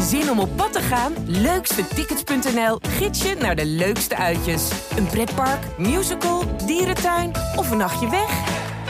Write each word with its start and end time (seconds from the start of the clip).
Zin 0.00 0.30
om 0.30 0.38
op 0.38 0.56
pad 0.56 0.72
te 0.72 0.80
gaan? 0.80 1.12
Leukstetickets.nl 1.26 2.78
gids 2.80 3.22
je 3.22 3.34
naar 3.34 3.56
de 3.56 3.66
leukste 3.66 4.16
uitjes. 4.16 4.70
Een 4.96 5.06
pretpark, 5.06 5.78
musical, 5.78 6.56
dierentuin 6.66 7.30
of 7.56 7.70
een 7.70 7.76
nachtje 7.76 8.10
weg? 8.10 8.30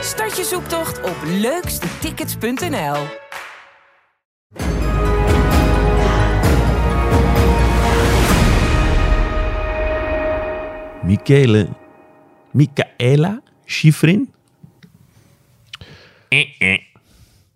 Start 0.01 0.37
je 0.37 0.45
zoektocht 0.45 1.03
op 1.03 1.17
leukstetickets.nl. 1.25 2.96
Michele, 11.02 11.68
Michaela 12.50 13.43
Schifrin. 13.64 14.32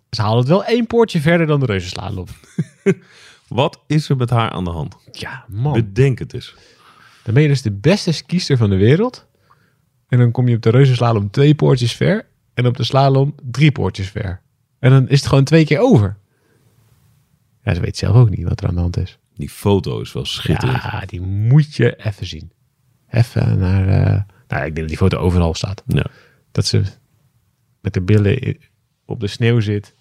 Ze 0.09 0.21
halen 0.21 0.37
het 0.37 0.47
wel 0.47 0.65
één 0.65 0.87
poortje 0.87 1.21
verder 1.21 1.47
dan 1.47 1.59
de 1.59 1.65
reuzenslalom. 1.65 2.25
Wat 3.49 3.83
is 3.87 4.09
er 4.09 4.15
met 4.15 4.29
haar 4.29 4.49
aan 4.49 4.63
de 4.63 4.69
hand? 4.69 4.97
Ja, 5.11 5.45
man. 5.47 5.73
Bedenk 5.73 6.19
het 6.19 6.33
eens. 6.33 6.55
Dan 7.23 7.33
ben 7.33 7.43
je 7.43 7.49
dus 7.49 7.61
de 7.61 7.71
beste 7.71 8.11
skiester 8.11 8.57
van 8.57 8.69
de 8.69 8.75
wereld. 8.75 9.27
En 10.07 10.17
dan 10.17 10.31
kom 10.31 10.47
je 10.47 10.55
op 10.55 10.61
de 10.61 10.69
reuzenslalom 10.69 11.29
twee 11.29 11.55
poortjes 11.55 11.93
ver. 11.93 12.27
En 12.53 12.65
op 12.65 12.77
de 12.77 12.83
slalom 12.83 13.35
drie 13.43 13.71
poortjes 13.71 14.09
ver. 14.09 14.41
En 14.79 14.89
dan 14.91 15.07
is 15.09 15.19
het 15.19 15.29
gewoon 15.29 15.43
twee 15.43 15.65
keer 15.65 15.79
over. 15.79 16.17
Ja, 17.63 17.73
ze 17.73 17.81
weet 17.81 17.97
zelf 17.97 18.15
ook 18.15 18.29
niet 18.29 18.47
wat 18.47 18.61
er 18.61 18.67
aan 18.67 18.75
de 18.75 18.81
hand 18.81 18.97
is. 18.97 19.17
Die 19.35 19.49
foto 19.49 20.01
is 20.01 20.13
wel 20.13 20.25
schitterend. 20.25 20.83
Ja, 20.83 21.03
die 21.05 21.21
moet 21.21 21.75
je 21.75 21.95
even 22.05 22.25
zien. 22.25 22.51
Even 23.09 23.59
naar... 23.59 23.87
eh, 23.87 24.21
nou, 24.47 24.65
ik 24.65 24.75
denk 24.75 24.75
dat 24.75 24.87
die 24.87 24.97
foto 24.97 25.17
overal 25.17 25.53
staat. 25.53 25.83
Ja. 25.87 26.05
Dat 26.51 26.65
ze 26.65 26.83
met 27.81 27.93
de 27.93 28.01
billen 28.01 28.57
op 29.05 29.19
de 29.19 29.27
sneeuw 29.27 29.59
zit. 29.59 29.95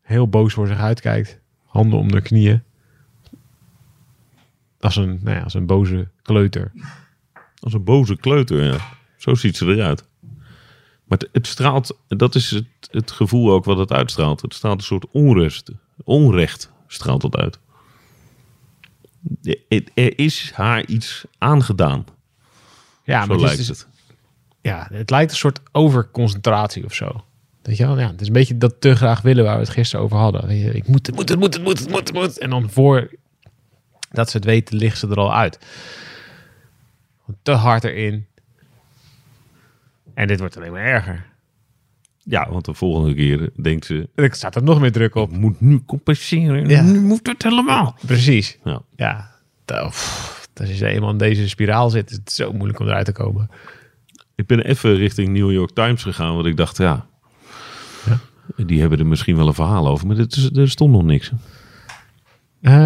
Heel 0.00 0.28
boos 0.28 0.52
voor 0.52 0.66
zich 0.66 0.78
uitkijkt. 0.78 1.40
Handen 1.72 1.98
om 1.98 2.10
de 2.10 2.20
knieën. 2.20 2.62
Als 4.80 4.96
een, 4.96 5.20
nou 5.22 5.36
ja, 5.36 5.42
als 5.42 5.54
een 5.54 5.66
boze 5.66 6.08
kleuter. 6.22 6.72
Als 7.60 7.72
een 7.72 7.84
boze 7.84 8.16
kleuter, 8.16 8.64
ja. 8.64 8.76
Zo 9.16 9.34
ziet 9.34 9.56
ze 9.56 9.66
eruit. 9.66 10.04
Maar 11.04 11.18
het, 11.18 11.28
het 11.32 11.46
straalt, 11.46 11.98
dat 12.08 12.34
is 12.34 12.50
het, 12.50 12.66
het 12.90 13.10
gevoel 13.10 13.52
ook 13.52 13.64
wat 13.64 13.78
het 13.78 13.92
uitstraalt. 13.92 14.42
Het 14.42 14.54
straalt 14.54 14.78
een 14.78 14.84
soort 14.84 15.06
onrust. 15.10 15.70
Onrecht 16.04 16.72
straalt 16.86 17.22
het 17.22 17.36
uit. 17.36 17.58
Er, 19.94 20.18
is 20.18 20.52
haar 20.54 20.86
iets 20.86 21.24
aangedaan. 21.38 22.04
Ja, 23.04 23.20
Zo 23.20 23.26
maar 23.26 23.36
het, 23.36 23.44
lijkt 23.44 23.60
is 23.60 23.66
dus- 23.66 23.78
het. 23.78 23.88
ja, 24.60 24.88
het 24.92 25.10
lijkt 25.10 25.30
een 25.30 25.36
soort 25.36 25.60
overconcentratie 25.72 26.84
of 26.84 26.94
zo. 26.94 27.24
Weet 27.62 27.76
je 27.76 27.86
wel? 27.86 27.98
Ja, 27.98 28.10
het 28.10 28.20
is 28.20 28.26
een 28.26 28.32
beetje 28.32 28.58
dat 28.58 28.80
te 28.80 28.94
graag 28.94 29.20
willen 29.20 29.44
waar 29.44 29.54
we 29.54 29.60
het 29.60 29.70
gisteren 29.70 30.04
over 30.04 30.16
hadden. 30.16 30.58
Je, 30.58 30.72
ik 30.72 30.86
moet 30.86 31.06
het, 31.06 31.16
moet 31.16 31.28
het, 31.28 31.38
moet 31.38 31.54
het, 31.54 31.62
moet 31.62 31.78
het, 31.78 31.88
moet 31.88 32.08
het, 32.08 32.12
moet. 32.12 32.38
En 32.38 32.50
dan 32.50 32.70
voor 32.70 33.10
dat 34.10 34.30
ze 34.30 34.36
het 34.36 34.46
weten, 34.46 34.76
ligt 34.76 34.98
ze 34.98 35.08
er 35.08 35.16
al 35.16 35.34
uit. 35.34 35.58
Te 37.42 37.52
hard 37.52 37.84
erin. 37.84 38.26
En 40.14 40.26
dit 40.26 40.38
wordt 40.38 40.56
alleen 40.56 40.72
maar 40.72 40.84
erger. 40.84 41.26
Ja, 42.24 42.50
want 42.50 42.64
de 42.64 42.74
volgende 42.74 43.14
keer 43.14 43.50
denkt 43.62 43.84
ze... 43.84 44.08
Er 44.14 44.34
staat 44.34 44.56
er 44.56 44.62
nog 44.62 44.80
meer 44.80 44.92
druk 44.92 45.14
op. 45.14 45.30
Ik 45.30 45.38
moet 45.38 45.60
nu 45.60 45.82
compenseren. 45.86 46.68
Ja. 46.68 46.82
Nu 46.82 47.00
moet 47.00 47.26
het 47.26 47.42
helemaal. 47.42 47.96
Precies. 48.06 48.58
Ja. 48.64 48.82
Ja. 48.96 49.30
Als 50.54 50.78
je 50.78 50.86
eenmaal 50.86 51.10
in 51.10 51.18
deze 51.18 51.48
spiraal 51.48 51.90
zit, 51.90 52.10
is 52.10 52.16
het 52.16 52.32
zo 52.32 52.52
moeilijk 52.52 52.78
om 52.78 52.86
eruit 52.86 53.04
te 53.04 53.12
komen. 53.12 53.50
Ik 54.34 54.46
ben 54.46 54.60
even 54.60 54.96
richting 54.96 55.28
New 55.28 55.52
York 55.52 55.70
Times 55.70 56.02
gegaan, 56.02 56.34
want 56.34 56.46
ik 56.46 56.56
dacht, 56.56 56.76
ja, 56.76 57.06
die 58.56 58.80
hebben 58.80 58.98
er 58.98 59.06
misschien 59.06 59.36
wel 59.36 59.46
een 59.46 59.54
verhaal 59.54 59.88
over, 59.88 60.06
maar 60.06 60.16
is, 60.18 60.50
er 60.54 60.70
stond 60.70 60.92
nog 60.92 61.02
niks. 61.02 61.32
Eh, 62.60 62.76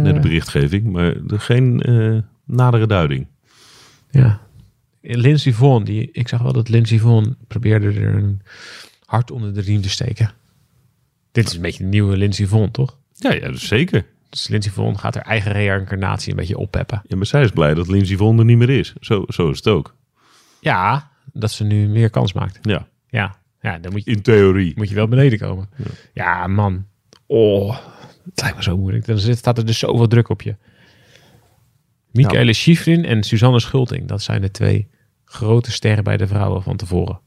Nee, 0.00 0.12
de 0.12 0.20
berichtgeving, 0.20 0.92
maar 0.92 1.16
er 1.28 1.40
geen 1.40 1.80
eh, 1.80 2.18
nadere 2.44 2.86
duiding. 2.86 3.26
Ja. 4.10 4.40
Lindsey 5.00 5.52
Vonn, 5.52 5.84
die, 5.84 6.08
ik 6.12 6.28
zag 6.28 6.42
wel 6.42 6.52
dat 6.52 6.68
Lindsey 6.68 6.98
Vonn 6.98 7.36
probeerde 7.48 7.86
er 7.86 8.14
een 8.14 8.42
hart 9.04 9.30
onder 9.30 9.54
de 9.54 9.60
riem 9.60 9.80
te 9.82 9.90
steken. 9.90 10.30
Dit 11.32 11.46
is 11.48 11.54
een 11.54 11.60
beetje 11.62 11.82
de 11.82 11.88
nieuwe 11.88 12.16
Lindsey 12.16 12.46
Vonn, 12.46 12.70
toch? 12.70 12.96
Ja, 13.14 13.32
ja, 13.32 13.48
dus 13.48 13.66
zeker. 13.66 14.06
Dus 14.28 14.48
Lindsey 14.48 14.72
Vonn 14.72 14.98
gaat 14.98 15.14
haar 15.14 15.24
eigen 15.24 15.52
reïncarnatie 15.52 16.30
een 16.30 16.36
beetje 16.36 16.58
oppeppen. 16.58 17.02
Ja, 17.06 17.16
maar 17.16 17.26
zij 17.26 17.42
is 17.42 17.50
blij 17.50 17.74
dat 17.74 17.88
Lindsay 17.88 18.16
Vonn 18.16 18.38
er 18.38 18.44
niet 18.44 18.58
meer 18.58 18.70
is. 18.70 18.94
Zo, 19.00 19.24
zo 19.28 19.50
is 19.50 19.56
het 19.56 19.68
ook. 19.68 19.94
Ja, 20.60 21.10
dat 21.32 21.50
ze 21.50 21.64
nu 21.64 21.88
meer 21.88 22.10
kans 22.10 22.32
maakt. 22.32 22.58
Ja, 22.62 22.86
Ja, 23.08 23.36
ja 23.62 23.78
dan 23.78 23.92
moet 23.92 24.04
je, 24.04 24.10
in 24.10 24.22
theorie. 24.22 24.72
moet 24.76 24.88
je 24.88 24.94
wel 24.94 25.08
beneden 25.08 25.38
komen. 25.38 25.68
Ja, 26.12 26.46
man. 26.46 26.86
Oh, 27.26 27.78
het 28.24 28.40
lijkt 28.40 28.56
me 28.56 28.62
zo 28.62 28.76
moeilijk. 28.76 29.06
Dan 29.06 29.18
zit- 29.18 29.38
staat 29.38 29.58
er 29.58 29.66
dus 29.66 29.78
zoveel 29.78 30.06
druk 30.08 30.28
op 30.28 30.42
je. 30.42 30.56
Michaela 32.10 32.52
Schifrin 32.52 33.04
en 33.04 33.22
Suzanne 33.22 33.60
Schulting. 33.60 34.08
Dat 34.08 34.22
zijn 34.22 34.40
de 34.40 34.50
twee 34.50 34.88
grote 35.24 35.70
sterren 35.72 36.04
bij 36.04 36.16
de 36.16 36.26
vrouwen 36.26 36.62
van 36.62 36.76
tevoren. 36.76 37.20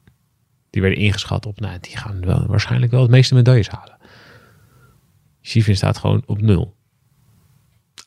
Die 0.69 0.81
werden 0.81 0.99
ingeschat 0.99 1.45
op, 1.45 1.59
nou, 1.59 1.77
die 1.81 1.97
gaan 1.97 2.25
wel, 2.25 2.45
waarschijnlijk 2.47 2.91
wel 2.91 3.01
het 3.01 3.11
meeste 3.11 3.33
medailles 3.35 3.67
halen. 3.69 3.97
Schifrin 5.41 5.75
staat 5.75 5.97
gewoon 5.97 6.23
op 6.25 6.41
nul. 6.41 6.75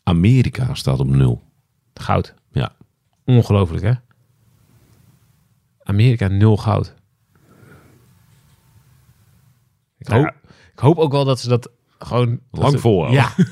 Amerika 0.03 0.75
staat 0.75 1.01
op 1.01 1.07
nul. 1.09 1.43
Goud. 1.95 2.35
Ja, 2.53 2.73
Ongelooflijk, 3.25 3.83
hè? 3.85 3.93
Amerika 5.83 6.29
nul 6.29 6.57
goud. 6.57 6.95
Ik 10.09 10.15
hoop, 10.15 10.25
Ja. 10.25 10.35
ik 10.73 10.79
hoop 10.79 10.99
ook 10.99 11.13
wel 11.13 11.25
dat 11.25 11.41
ze 11.41 11.49
dat 11.49 11.71
gewoon... 11.99 12.41
Lang 12.51 12.73
ze- 12.73 12.79
volhouden. 12.79 13.21
Ja, 13.23 13.35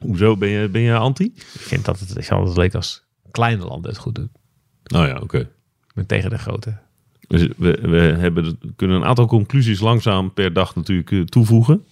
hoezo 0.00 0.36
ben 0.36 0.48
je, 0.48 0.68
ben 0.68 0.80
je 0.80 0.96
anti? 0.96 1.24
ik 1.24 1.42
vind 1.60 1.84
dat 1.84 2.00
het, 2.00 2.08
ik 2.08 2.24
vind 2.24 2.38
dat 2.40 2.48
het 2.48 2.56
leuk 2.56 2.74
als 2.74 3.02
kleine 3.30 3.64
landen 3.64 3.90
het 3.90 4.00
goed 4.00 4.14
doen. 4.14 4.30
Nou 4.84 5.06
ja, 5.06 5.18
oké. 5.18 5.48
Met 5.94 6.08
tegen 6.08 6.30
de 6.30 6.38
grote. 6.38 6.76
Dus 7.28 7.48
we, 7.56 7.78
we 7.82 7.96
hebben, 7.98 8.58
kunnen 8.76 8.96
een 8.96 9.04
aantal 9.04 9.26
conclusies 9.26 9.80
langzaam 9.80 10.32
per 10.32 10.52
dag 10.52 10.74
natuurlijk 10.74 11.10
eh, 11.10 11.20
toevoegen. 11.20 11.84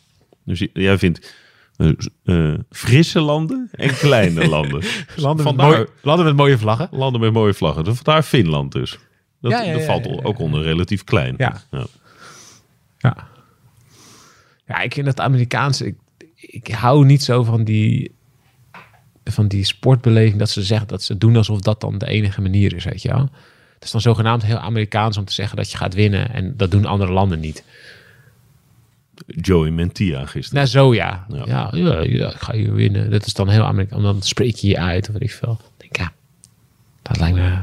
Dus 0.45 0.67
jij 0.73 0.99
vindt 0.99 1.35
eh, 1.77 1.91
eh, 2.25 2.59
frisse 2.71 3.21
landen 3.21 3.69
en 3.73 3.95
kleine 3.95 4.49
landen. 4.49 4.83
Landen 5.17 5.45
met, 5.45 5.57
mooie, 5.57 5.89
landen 6.03 6.25
met 6.27 6.37
mooie 6.37 6.59
vlaggen. 6.59 6.89
Landen 6.91 7.21
met 7.21 7.33
mooie 7.33 7.55
vlaggen. 7.55 7.85
Dus 7.85 7.95
Vandaar 7.95 8.23
Finland 8.23 8.73
dus. 8.73 8.99
Dat, 9.41 9.51
Ja, 9.53 9.63
ja, 9.63 9.73
dat 9.73 9.85
valt 9.85 10.25
ook 10.25 10.39
onder 10.39 10.63
relatief 10.63 11.05
klein. 11.05 11.35
Ja. 11.39 11.63
ja. 11.71 13.17
Ja. 14.67 14.81
Ik 14.81 14.93
vind 14.93 15.07
dat 15.07 15.21
Amerikaanse... 15.21 15.87
Ik, 15.87 15.97
ik 16.37 16.69
hou 16.69 17.05
niet 17.05 17.23
zo 17.23 17.43
van 17.43 17.65
die, 17.65 18.13
van 19.25 19.49
die 19.49 19.65
sportbeleving 19.65 20.39
dat 20.39 20.51
ze 20.51 20.63
zeggen 20.63 20.89
dat 20.89 21.03
ze 21.03 21.19
doen 21.19 21.37
alsof 21.37 21.61
dat 21.61 21.81
dan 21.81 21.99
de 21.99 22.07
enige 22.07 22.41
manier 22.41 22.75
is, 22.75 22.85
weet 22.85 23.03
je 23.03 23.09
wel. 23.09 23.29
Het 23.75 23.85
is 23.85 23.91
dan 23.91 24.01
zogenaamd 24.01 24.45
heel 24.45 24.59
Amerikaans 24.59 25.17
om 25.17 25.25
te 25.25 25.33
zeggen 25.33 25.57
dat 25.57 25.71
je 25.71 25.77
gaat 25.77 25.95
winnen 25.95 26.31
en 26.31 26.57
dat 26.57 26.71
doen 26.71 26.85
andere 26.85 27.13
landen 27.13 27.41
niet. 27.41 27.65
Joey 29.27 29.71
Mentia 29.71 30.27
gisteren. 30.27 30.55
Nou, 30.55 30.67
zo 30.67 30.95
ja. 30.95 31.27
Ja. 31.29 31.45
Ja, 31.47 31.71
ja, 31.73 32.01
ja, 32.01 32.31
ik 32.31 32.41
ga 32.41 32.55
je 32.55 32.73
winnen. 32.73 33.11
Dat 33.11 33.27
is 33.27 33.35
dan 33.35 33.49
heel 33.49 33.65
Amerikaans. 33.65 34.03
Dan 34.03 34.23
spreek 34.23 34.55
je 34.55 34.69
je 34.69 34.79
uit, 34.79 35.07
of 35.07 35.13
weet 35.13 35.23
ik 35.23 35.31
veel. 35.31 35.59
Ik 35.61 35.81
denk, 35.81 35.97
ja, 35.97 36.13
dat 37.03 37.19
lijkt 37.19 37.37
me 37.37 37.63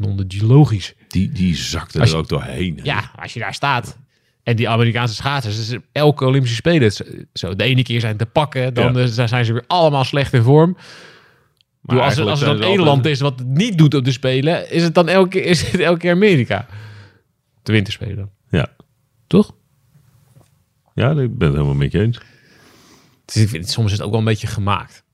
non-logisch. 0.00 0.94
Die, 1.08 1.30
die 1.32 1.56
zakte 1.56 2.00
er 2.00 2.16
ook 2.16 2.28
doorheen. 2.28 2.76
hè. 2.76 2.82
Ja, 2.84 3.10
als 3.16 3.32
je 3.34 3.40
daar 3.40 3.54
staat. 3.54 3.98
En 4.42 4.56
die 4.56 4.68
Amerikaanse 4.68 5.14
schaatsers, 5.14 5.68
dus 5.68 5.78
elke 5.92 6.24
Olympische 6.24 6.56
Spelen, 6.56 6.82
het 6.82 7.00
is 7.00 7.02
zo, 7.32 7.56
de 7.56 7.64
ene 7.64 7.82
keer 7.82 8.00
zijn 8.00 8.16
te 8.16 8.26
pakken, 8.26 8.74
dan 8.74 8.94
Ja. 8.94 9.00
eh, 9.16 9.26
zijn 9.26 9.44
ze 9.44 9.52
weer 9.52 9.64
allemaal 9.66 10.04
slecht 10.04 10.32
in 10.32 10.42
vorm. 10.42 10.76
Maar 11.80 11.96
Doe, 11.96 12.04
als, 12.04 12.16
het, 12.16 12.26
als 12.28 12.40
er 12.40 12.46
dan 12.46 12.62
één 12.62 12.80
land 12.80 13.06
is 13.06 13.20
wat 13.20 13.38
het 13.38 13.48
niet 13.48 13.78
doet 13.78 13.94
op 13.94 14.04
de 14.04 14.12
Spelen, 14.12 14.70
is 14.70 14.82
het 14.82 14.94
dan 14.94 15.08
elke 15.08 15.42
is 15.52 15.70
het 15.70 15.80
elke 15.80 15.98
keer 15.98 16.12
Amerika. 16.12 16.66
De 17.62 17.72
winterspelen 17.72 18.16
dan. 18.16 18.30
Ja. 18.50 18.68
Toch? 19.26 19.54
ja, 20.94 21.10
ik 21.10 21.38
ben 21.38 21.46
het 21.48 21.56
helemaal 21.56 21.74
met 21.74 21.92
je 21.92 22.00
eens. 22.00 22.20
Ik 23.32 23.48
vind, 23.48 23.68
soms 23.70 23.86
is 23.86 23.92
het 23.92 24.02
ook 24.02 24.10
wel 24.10 24.18
een 24.18 24.24
beetje 24.26 24.46
gemaakt. 24.46 25.04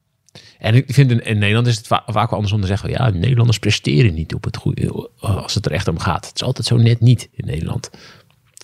En 0.59 0.75
ik 0.75 0.85
vind 0.89 1.11
in, 1.11 1.39
Nederland 1.39 1.67
is 1.67 1.77
het 1.77 1.87
va- 1.87 2.03
vaak 2.07 2.27
wel 2.27 2.35
andersom 2.35 2.61
te 2.61 2.67
zeggen. 2.67 2.91
Ja, 2.91 3.11
Nederlanders 3.11 3.59
presteren 3.59 4.15
niet 4.15 4.35
op 4.35 4.45
het 4.45 4.57
goede 4.57 5.11
als 5.21 5.55
het 5.55 5.67
er 5.67 5.73
echt 5.73 5.89
om 5.89 5.99
gaat. 5.99 6.27
Het 6.27 6.35
is 6.35 6.43
altijd 6.43 6.67
zo 6.67 6.77
net 6.77 7.01
niet 7.01 7.29
in 7.33 7.47
Nederland. 7.47 7.91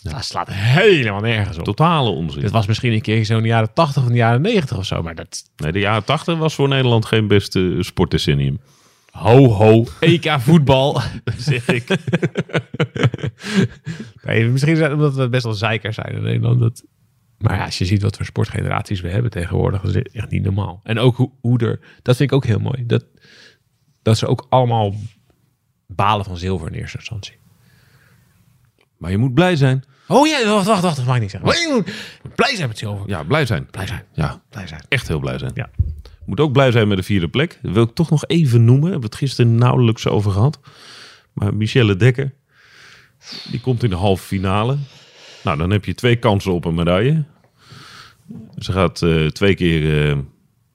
Het 0.03 0.25
slaat 0.25 0.49
helemaal 0.53 1.21
nergens 1.21 1.59
op. 1.59 1.65
Totale 1.65 2.11
onzin. 2.11 2.41
Dit 2.41 2.51
was 2.51 2.67
misschien 2.67 2.93
een 2.93 3.01
keer 3.01 3.25
zo 3.25 3.37
in 3.37 3.43
de 3.43 3.49
jaren 3.49 3.73
80 3.75 3.97
of 4.03 4.07
in 4.07 4.13
de 4.13 4.19
jaren 4.19 4.41
90 4.41 4.77
of 4.77 4.85
zo. 4.85 5.03
Maar 5.03 5.15
dat. 5.15 5.43
Nee, 5.57 5.73
de 5.73 5.79
jaren 5.79 6.05
80 6.05 6.39
was 6.39 6.55
voor 6.55 6.69
Nederland 6.69 7.05
geen 7.05 7.27
beste 7.29 7.77
sportdecennium. 7.81 8.61
Ho, 9.11 9.49
ho. 9.49 9.87
EK 10.01 10.35
voetbal. 10.39 11.01
zeg 11.37 11.69
ik. 11.69 11.85
nee, 14.25 14.45
misschien 14.49 14.73
is 14.73 14.81
het 14.81 14.93
omdat 14.93 15.15
we 15.15 15.29
best 15.29 15.45
wel 15.45 15.55
zeikers 15.55 15.95
zijn 15.95 16.15
in 16.15 16.23
Nederland. 16.23 16.61
Dat... 16.61 16.85
Maar 17.43 17.57
ja, 17.57 17.65
als 17.65 17.79
je 17.79 17.85
ziet 17.85 18.03
wat 18.03 18.17
voor 18.17 18.25
sportgeneraties 18.27 19.01
we 19.01 19.09
hebben 19.09 19.31
tegenwoordig, 19.31 19.81
dat 19.83 19.95
is 19.95 20.03
echt 20.13 20.31
niet 20.31 20.43
normaal. 20.43 20.81
En 20.83 20.99
ook 20.99 21.17
hoe, 21.17 21.31
hoe 21.41 21.59
er. 21.59 21.81
Dat 22.03 22.17
vind 22.17 22.31
ik 22.31 22.37
ook 22.37 22.45
heel 22.45 22.59
mooi. 22.59 22.87
Dat, 22.87 23.05
dat 24.03 24.19
ze 24.19 24.27
ook 24.27 24.47
allemaal 24.49 24.95
balen 25.87 26.25
van 26.25 26.37
zilver 26.37 26.67
in 26.67 26.75
eerste 26.75 26.97
instantie. 26.99 27.37
Maar 28.97 29.11
je 29.11 29.19
moet 29.19 29.35
blij 29.35 29.57
zijn. 29.57 29.85
Oh 30.09 30.27
ja, 30.27 30.47
wacht, 30.49 30.67
wacht, 30.67 30.83
wacht, 30.83 30.97
dat 30.97 31.07
mag 31.07 31.15
ik 31.15 31.21
niet 31.21 31.31
zeggen. 31.31 31.49
Maar 31.49 31.85
moet 32.23 32.35
blij 32.35 32.57
zijn 32.57 32.69
met 32.69 32.79
zilver. 32.79 33.09
Ja, 33.09 33.23
blij 33.23 33.47
zijn. 33.47 33.67
Blij 33.71 33.87
zijn, 33.87 34.05
Ja, 34.13 34.43
blij 34.51 34.67
zijn. 34.67 34.85
echt 34.89 35.09
heel 35.09 35.19
blij 35.21 35.39
zijn. 35.39 35.51
Ja. 35.55 35.71
Moet 36.25 36.41
ook 36.41 36.53
blij 36.53 36.71
zijn 36.71 36.89
met 36.89 36.97
de 36.97 37.03
vierde 37.03 37.29
plek. 37.29 37.59
Dat 37.63 37.73
wil 37.73 37.83
ik 37.83 37.95
toch 37.95 38.11
nog 38.11 38.27
even 38.27 38.65
noemen. 38.65 38.83
Hebben 38.91 39.01
we 39.01 39.07
het 39.07 39.17
gisteren 39.17 39.55
nauwelijks 39.55 40.07
over 40.07 40.31
gehad. 40.31 40.61
Maar 41.33 41.55
Michelle 41.55 41.97
Dekker, 41.97 42.35
die 43.51 43.61
komt 43.61 43.83
in 43.83 43.91
de 43.91 43.97
halve 43.97 44.25
finale. 44.25 44.77
Nou, 45.45 45.59
dan 45.59 45.71
heb 45.71 45.85
je 45.85 45.95
twee 45.95 46.17
kansen 46.17 46.53
op 46.53 46.65
een 46.65 46.75
medaille. 46.75 47.25
Ze 48.59 48.73
gaat 48.73 49.03
eh, 49.03 49.27
twee 49.27 49.55
keer, 49.55 50.11
eh, 50.11 50.19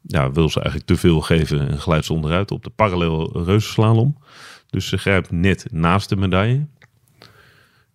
ja, 0.01 0.31
wil 0.31 0.49
ze 0.49 0.59
eigenlijk 0.61 0.89
te 0.89 0.97
veel 0.97 1.21
geven 1.21 1.69
en 1.69 1.79
glijdt 1.79 2.05
ze 2.05 2.13
onderuit 2.13 2.51
op 2.51 2.63
de 2.63 2.69
parallel 2.69 3.43
reuzenslalom. 3.43 4.17
Dus 4.69 4.87
ze 4.87 4.97
grijpt 4.97 5.31
net 5.31 5.65
naast 5.71 6.09
de 6.09 6.15
medaille. 6.15 6.67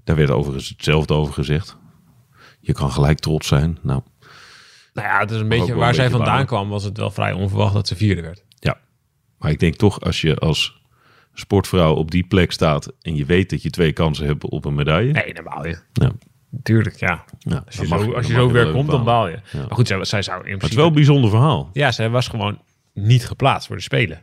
Daar 0.04 0.16
werd 0.16 0.30
overigens 0.30 0.68
hetzelfde 0.68 1.14
over 1.14 1.34
gezegd. 1.34 1.76
Je 2.60 2.72
kan 2.72 2.90
gelijk 2.90 3.18
trots 3.18 3.48
zijn. 3.48 3.78
Nou, 3.82 4.02
Nou 4.94 5.08
ja, 5.08 5.18
het 5.18 5.30
is 5.30 5.40
een 5.40 5.48
beetje 5.48 5.74
waar 5.74 5.88
een 5.88 5.94
zij 5.94 6.04
beetje 6.04 6.24
vandaan 6.24 6.46
kwam, 6.46 6.68
was 6.68 6.84
het 6.84 6.96
wel 6.96 7.10
vrij 7.10 7.32
onverwacht 7.32 7.74
dat 7.74 7.88
ze 7.88 7.96
vierde 7.96 8.22
werd. 8.22 8.44
Ja, 8.54 8.80
maar 9.38 9.50
ik 9.50 9.58
denk 9.58 9.74
toch 9.74 10.00
als 10.00 10.20
je 10.20 10.36
als 10.36 10.80
sportvrouw 11.34 11.94
op 11.94 12.10
die 12.10 12.26
plek 12.26 12.52
staat 12.52 12.92
en 13.00 13.16
je 13.16 13.24
weet 13.24 13.50
dat 13.50 13.62
je 13.62 13.70
twee 13.70 13.92
kansen 13.92 14.26
hebt 14.26 14.44
op 14.44 14.64
een 14.64 14.74
medaille. 14.74 15.12
Nee, 15.12 15.42
baal 15.42 15.66
je. 15.66 15.78
Ja, 15.92 16.12
Tuurlijk, 16.62 16.96
ja. 16.96 17.24
ja, 17.38 17.62
Als 17.66 17.76
je, 17.76 17.86
zo, 17.86 18.12
als 18.12 18.26
je 18.26 18.32
zo 18.32 18.50
weer 18.50 18.70
komt, 18.70 18.90
dan 18.90 19.04
baal 19.04 19.28
je. 19.28 19.38
Maar 19.52 19.70
goed, 19.70 19.86
zij, 19.86 20.04
zij 20.04 20.22
zou 20.22 20.38
in 20.44 20.52
Maar 20.52 20.60
het 20.60 20.70
is 20.70 20.76
wel 20.76 20.86
een 20.86 20.92
bijzonder 20.92 21.30
verhaal. 21.30 21.70
Ja, 21.72 21.92
zij 21.92 22.10
was 22.10 22.28
gewoon 22.28 22.58
niet 22.92 23.26
geplaatst 23.26 23.66
voor 23.66 23.76
de 23.76 23.82
Spelen. 23.82 24.22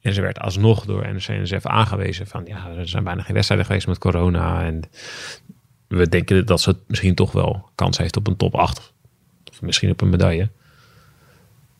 En 0.00 0.14
ze 0.14 0.20
werd 0.20 0.40
alsnog 0.40 0.84
door 0.84 1.12
NOC-NSF 1.12 1.66
aangewezen 1.66 2.26
van... 2.26 2.44
ja, 2.44 2.68
er 2.68 2.88
zijn 2.88 3.04
bijna 3.04 3.22
geen 3.22 3.34
wedstrijden 3.34 3.66
geweest 3.66 3.86
met 3.86 3.98
corona. 3.98 4.64
En 4.64 4.82
we 5.88 6.08
denken 6.08 6.46
dat 6.46 6.60
ze 6.60 6.76
misschien 6.86 7.14
toch 7.14 7.32
wel 7.32 7.70
kans 7.74 7.98
heeft 7.98 8.16
op 8.16 8.26
een 8.26 8.36
top 8.36 8.54
8. 8.54 8.92
Of 9.50 9.62
misschien 9.62 9.90
op 9.90 10.00
een 10.00 10.08
medaille. 10.08 10.50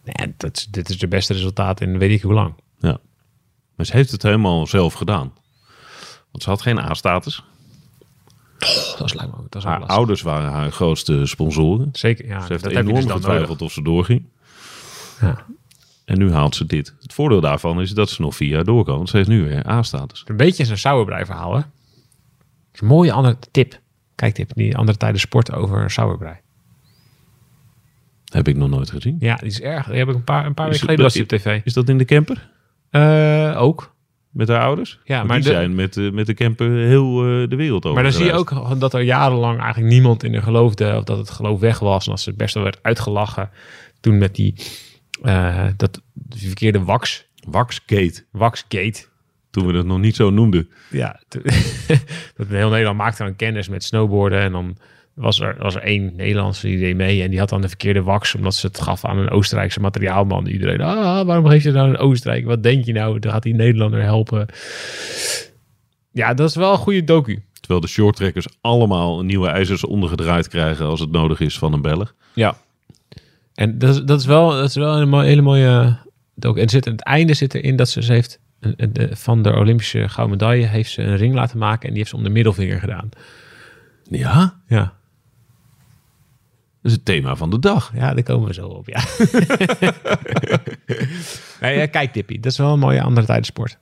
Nee, 0.05 0.35
dat, 0.37 0.67
dit 0.71 0.89
is 0.89 0.99
de 0.99 1.09
beste 1.09 1.33
resultaat 1.33 1.81
in 1.81 1.99
weet 1.99 2.11
ik 2.11 2.23
hoe 2.23 2.33
lang. 2.33 2.55
Ja. 2.79 2.99
Maar 3.75 3.87
ze 3.87 3.93
heeft 3.93 4.11
het 4.11 4.23
helemaal 4.23 4.67
zelf 4.67 4.95
gedaan. 4.95 5.33
Want 6.31 6.43
ze 6.43 6.51
had 6.51 6.63
geen 6.63 6.79
A-status. 6.79 7.45
Oh, 8.69 8.99
dat 8.99 9.07
is, 9.07 9.15
lijkt 9.15 9.33
me, 9.37 9.43
dat 9.49 9.63
is 9.63 9.69
Haar 9.69 9.79
lastig. 9.79 9.97
ouders 9.97 10.23
waren 10.23 10.51
haar 10.51 10.71
grootste 10.71 11.27
sponsoren. 11.27 11.89
Zeker, 11.93 12.27
ja. 12.27 12.41
Ze 12.41 12.47
heeft 12.53 12.63
dat 12.63 12.73
heb 12.73 12.83
je 12.83 12.89
enorm 12.89 12.95
dus 12.95 13.07
dan 13.07 13.17
getwijfeld 13.17 13.49
nodig. 13.49 13.67
of 13.67 13.73
ze 13.73 13.83
doorging. 13.83 14.25
Ja. 15.21 15.45
En 16.05 16.19
nu 16.19 16.33
haalt 16.33 16.55
ze 16.55 16.67
dit. 16.67 16.95
Het 17.01 17.13
voordeel 17.13 17.41
daarvan 17.41 17.81
is 17.81 17.91
dat 17.91 18.11
ze 18.11 18.23
nog 18.23 18.37
vier 18.37 18.49
jaar 18.49 18.65
door 18.65 18.85
kan. 18.85 18.97
Want 18.97 19.09
ze 19.09 19.17
heeft 19.17 19.29
nu 19.29 19.45
weer 19.45 19.69
A-status. 19.69 20.23
Een 20.27 20.37
beetje 20.37 20.65
zo'n 20.65 20.77
sauerbrei 20.77 21.25
verhaal, 21.25 21.55
hè? 21.55 21.61
Is 22.73 22.81
een 22.81 22.87
mooie 22.87 23.13
andere 23.13 23.37
tip. 23.51 23.81
Kijk 24.15 24.35
tip, 24.35 24.51
die 24.55 24.77
andere 24.77 24.99
tijden 24.99 25.21
sport 25.21 25.53
over 25.53 25.91
sauerbrei. 25.91 26.35
Heb 28.33 28.49
ik 28.49 28.57
nog 28.57 28.69
nooit 28.69 28.91
gezien. 28.91 29.17
Ja, 29.21 29.35
die 29.37 29.49
is 29.49 29.61
erg. 29.61 29.87
Die 29.87 29.97
heb 29.99 30.09
ik 30.09 30.15
een 30.15 30.25
paar, 30.25 30.47
een 30.47 30.55
paar 30.55 30.67
weken 30.67 30.81
geleden 30.81 31.03
was 31.05 31.13
die 31.13 31.23
op 31.23 31.29
tv. 31.29 31.61
Is 31.65 31.73
dat 31.73 31.89
in 31.89 31.99
de 31.99 32.05
camper? 32.05 32.51
Eh, 32.91 33.55
ook. 33.59 33.95
Met 34.37 34.49
haar 34.49 34.61
ouders? 34.63 34.99
Ja, 35.05 35.17
Want 35.17 35.29
maar 35.29 35.37
die 35.37 35.47
de- 35.47 35.53
zijn 35.55 35.75
met, 35.75 35.95
de- 35.95 36.11
met 36.13 36.27
de 36.27 36.35
camper 36.35 36.71
heel 36.71 37.23
eh, 37.25 37.49
de 37.49 37.57
wereld 37.57 37.85
over. 37.85 37.95
Maar 37.95 38.03
dan 38.11 38.13
zie 38.21 38.25
je 38.25 38.33
ook 38.33 38.81
dat 38.81 38.95
er 38.95 39.01
jarenlang 39.01 39.61
eigenlijk 39.61 39.93
niemand 39.93 40.23
in 40.23 40.33
haar 40.35 40.43
geloofde. 40.43 40.97
Of 40.97 41.05
dat 41.05 41.19
het 41.19 41.31
geloof 41.31 41.61
weg 41.61 41.79
was. 41.79 42.05
En 42.05 42.11
dat 42.11 42.21
ze 42.21 42.33
best 42.33 42.55
wel 42.55 42.63
werd 42.63 42.79
uitgelachen. 42.83 43.51
Toen 44.01 44.19
met 44.19 44.35
die, 44.35 44.55
eh, 45.23 45.67
dat, 45.77 46.03
die 46.13 46.47
verkeerde 46.47 46.83
wax. 46.85 47.27
Waxgate. 47.49 48.25
Waxgate. 48.31 49.05
Toen 49.51 49.67
we 49.67 49.73
dat 49.73 49.87
nog 49.87 49.99
niet 49.99 50.17
zo 50.17 50.31
noemden. 50.31 50.69
Ja, 50.91 51.21
dat 52.37 52.47
heel 52.49 52.69
Nederland 52.71 52.97
maakte 52.99 53.23
dan 53.23 53.37
kennis 53.37 53.69
met 53.69 53.85
snowboarden. 53.85 54.41
En 54.41 54.53
dan 54.53 54.77
was 55.17 55.41
er, 55.41 55.57
was 55.59 55.75
er 55.75 55.83
één 55.83 56.13
Nederlandse 56.17 56.67
die 56.67 56.79
deed 56.79 56.97
mee. 56.97 57.23
En 57.23 57.31
die 57.31 57.39
had 57.39 57.49
dan 57.49 57.61
de 57.61 57.69
verkeerde 57.69 58.03
wax. 58.03 58.35
Omdat 58.35 58.55
ze 58.55 58.67
het 58.67 58.81
gaf 58.81 59.05
aan 59.05 59.19
een 59.19 59.31
Oostenrijkse 59.31 59.81
materiaalman. 59.81 60.47
Iedereen, 60.47 60.81
ah, 60.81 61.27
waarom 61.27 61.47
geef 61.47 61.63
je 61.63 61.71
nou 61.71 61.89
een 61.89 61.97
Oostenrijk? 61.99 62.45
Wat 62.45 62.63
denk 62.63 62.85
je 62.85 62.93
nou? 62.93 63.19
Dan 63.19 63.33
gaat 63.33 63.43
die 63.43 63.55
Nederlander 63.55 64.03
helpen. 64.03 64.47
Ja, 66.13 66.35
dat 66.35 66.49
is 66.49 66.55
wel 66.57 66.73
een 66.73 66.79
goede 66.79 67.05
docu. 67.05 67.43
Terwijl 67.61 67.81
de 67.81 67.89
shorttrekkers 67.89 68.47
allemaal 68.61 69.23
nieuwe 69.25 69.49
ijzers 69.49 69.85
ondergedraaid 69.85 70.49
krijgen 70.49 70.87
als 70.87 71.01
het 71.01 71.11
nodig 71.11 71.41
is 71.41 71.59
van 71.59 71.73
een 71.73 71.83
Belg. 71.83 72.15
Ja. 72.35 72.57
En 73.55 73.79
dat 73.79 73.95
is, 73.95 74.03
dat 74.03 74.21
is 74.21 74.27
wel, 74.27 74.51
dat 74.51 74.69
is 74.69 74.75
wel 74.75 74.97
een 75.01 75.21
hele 75.21 75.43
mooie 75.43 75.97
docu. 76.35 76.61
En 76.61 76.69
zit, 76.69 76.87
aan 76.87 76.93
het 76.93 77.03
einde 77.03 77.35
zit 77.35 77.55
erin 77.55 77.77
dat 77.77 77.89
ze, 77.89 78.03
ze 78.03 78.13
heeft 78.13 78.41
een- 78.61 78.75
een- 78.77 78.93
de- 78.93 79.17
van 79.17 79.43
de 79.43 79.55
Olympische 79.55 80.09
gouden 80.09 80.39
medaille 80.39 80.67
heeft 80.67 80.91
ze 80.91 81.03
een 81.03 81.17
ring 81.17 81.35
laten 81.35 81.59
maken 81.59 81.83
en 81.83 81.89
die 81.89 81.99
heeft 81.99 82.11
ze 82.11 82.17
om 82.17 82.23
de 82.23 82.31
middelvinger 82.31 82.81
gedaan. 82.81 83.09
Ja, 84.11 84.61
Ja, 84.69 84.96
is 86.87 86.93
het 86.93 87.05
thema 87.05 87.37
van 87.37 87.51
de 87.51 87.59
dag. 87.59 87.93
ja 87.95 88.15
daar 88.15 88.23
komen 88.23 88.49
we 88.49 88.55
zo 88.55 88.67
op. 88.67 88.87
Ja. 88.87 89.01
nee, 91.61 91.79
ja, 91.79 91.87
kijk 91.87 92.13
Tippie, 92.13 92.41
dat 92.41 92.53
is 92.53 92.59
wel 92.59 92.73
een 92.73 92.79
mooie 92.79 93.03
andere 93.03 93.27
tijdensport. 93.27 93.79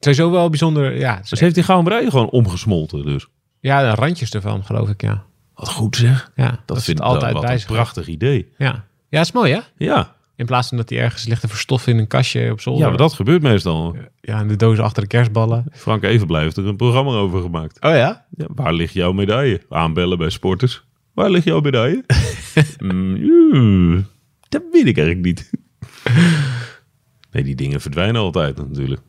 Sowieso 0.00 0.30
wel 0.30 0.48
bijzonder, 0.48 0.98
ja. 0.98 1.20
Ze 1.22 1.36
heeft 1.38 1.54
die 1.54 1.64
gouden 1.64 2.10
gewoon 2.10 2.30
omgesmolten 2.30 3.04
dus. 3.04 3.26
Ja, 3.60 3.80
de 3.90 3.94
randjes 4.00 4.30
ervan 4.30 4.64
geloof 4.64 4.88
ik, 4.88 5.02
ja. 5.02 5.24
Wat 5.54 5.68
goed 5.68 5.96
zeg. 5.96 6.30
Ja, 6.34 6.50
Dat, 6.50 6.60
dat, 6.66 6.84
vind 6.84 6.98
ik 6.98 7.04
altijd 7.04 7.40
bij 7.40 7.54
een 7.54 7.62
prachtig 7.66 8.06
idee. 8.06 8.52
Ja. 8.58 8.84
ja, 9.08 9.20
is 9.20 9.32
mooi 9.32 9.52
hè? 9.52 9.60
Ja. 9.76 10.16
In 10.36 10.46
plaats 10.46 10.68
van 10.68 10.76
dat 10.76 10.88
hij 10.88 10.98
ergens 10.98 11.26
ligt 11.26 11.40
te 11.40 11.48
verstoffen 11.48 11.92
in 11.92 11.98
een 11.98 12.06
kastje 12.06 12.52
op 12.52 12.60
zolder. 12.60 12.82
ja, 12.82 12.88
maar 12.88 12.98
dat 12.98 13.12
gebeurt 13.12 13.42
meestal. 13.42 13.96
Ja, 14.20 14.40
in 14.40 14.48
de 14.48 14.56
doos 14.56 14.78
achter 14.78 15.02
de 15.02 15.08
kerstballen. 15.08 15.64
Frank 15.72 16.02
Evenblij 16.02 16.42
heeft 16.42 16.56
er 16.56 16.66
een 16.66 16.76
programma 16.76 17.10
over 17.10 17.42
gemaakt. 17.42 17.80
Oh 17.84 17.90
ja? 17.94 18.26
Ja, 18.36 18.46
waar 18.54 18.72
ligt 18.72 18.92
jouw 18.92 19.12
medaille? 19.12 19.62
Aanbellen 19.68 20.18
bij 20.18 20.30
sporters. 20.30 20.84
Waar 21.18 21.30
ligt 21.30 21.44
jouw 21.44 21.60
medaille? 21.60 22.04
Mm, 22.78 24.06
dat 24.48 24.62
weet 24.72 24.86
ik 24.86 24.98
eigenlijk 24.98 25.26
niet. 25.26 25.50
nee, 27.32 27.42
die 27.44 27.54
dingen 27.54 27.80
verdwijnen 27.80 28.20
altijd 28.20 28.56
natuurlijk. 28.56 29.00